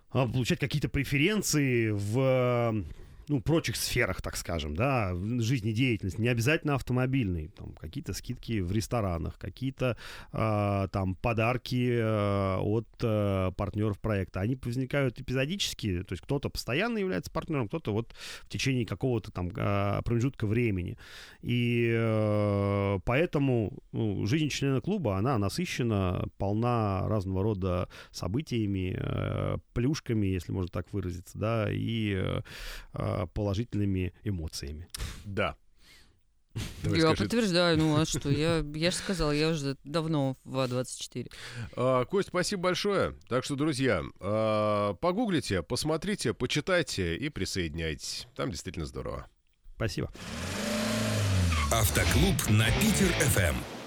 получать 0.10 0.60
какие-то 0.60 0.90
преференции 0.90 1.90
в 1.90 2.84
ну, 3.32 3.40
прочих 3.40 3.78
сферах, 3.78 4.22
так 4.22 4.36
скажем, 4.36 4.76
да, 4.76 5.14
жизнедеятельности, 5.40 6.20
не 6.20 6.28
обязательно 6.28 6.76
автомобильной, 6.76 7.48
там, 7.48 7.72
какие-то 7.80 8.14
скидки 8.14 8.60
в 8.60 8.74
ресторанах, 8.74 9.38
какие-то 9.40 9.96
э, 10.34 10.88
там 10.92 11.16
подарки 11.16 11.92
э, 11.94 12.58
от 12.58 12.88
э, 13.02 13.52
партнеров 13.56 14.02
проекта. 14.02 14.42
Они 14.42 14.60
возникают 14.62 15.22
эпизодически, 15.22 16.04
то 16.04 16.12
есть 16.12 16.24
кто-то 16.24 16.50
постоянно 16.50 16.98
является 16.98 17.32
партнером, 17.32 17.70
кто-то 17.70 17.94
вот 17.94 18.14
в 18.44 18.50
течение 18.50 18.86
какого-то 18.86 19.32
там 19.32 19.50
э, 19.56 20.02
промежутка 20.04 20.46
времени. 20.46 20.98
И 21.42 21.90
э, 21.96 23.00
поэтому 23.06 23.80
ну, 23.94 24.26
жизнь 24.26 24.50
члена 24.50 24.82
клуба, 24.82 25.16
она 25.16 25.38
насыщена, 25.38 26.28
полна 26.38 27.08
разного 27.08 27.44
рода 27.44 27.88
событиями, 28.12 28.94
э, 29.00 29.58
плюшками, 29.74 30.28
если 30.28 30.52
можно 30.52 30.70
так 30.70 30.92
выразиться, 30.92 31.38
да, 31.38 31.68
и 31.72 32.22
э, 32.94 33.21
положительными 33.28 34.14
эмоциями. 34.24 34.88
Да. 35.26 35.56
Давай 36.84 37.00
я 37.00 37.06
скажи. 37.08 37.24
подтверждаю, 37.24 37.78
ну 37.78 37.98
а 37.98 38.06
что, 38.06 38.30
я, 38.30 38.64
я 38.76 38.92
же 38.92 38.98
сказал, 38.98 39.32
я 39.32 39.50
уже 39.50 39.78
давно 39.86 40.38
в 40.44 40.58
А24. 40.58 41.32
А, 41.78 42.06
Кость, 42.06 42.28
спасибо 42.28 42.64
большое. 42.64 43.16
Так 43.30 43.46
что, 43.46 43.56
друзья, 43.56 44.04
а, 44.20 44.94
погуглите, 44.96 45.64
посмотрите, 45.64 46.34
почитайте 46.34 47.16
и 47.16 47.30
присоединяйтесь. 47.30 48.28
Там 48.36 48.52
действительно 48.52 48.86
здорово. 48.86 49.28
Спасибо. 49.76 50.12
Автоклуб 51.72 52.50
на 52.50 52.68
Питер-ФМ. 52.82 53.81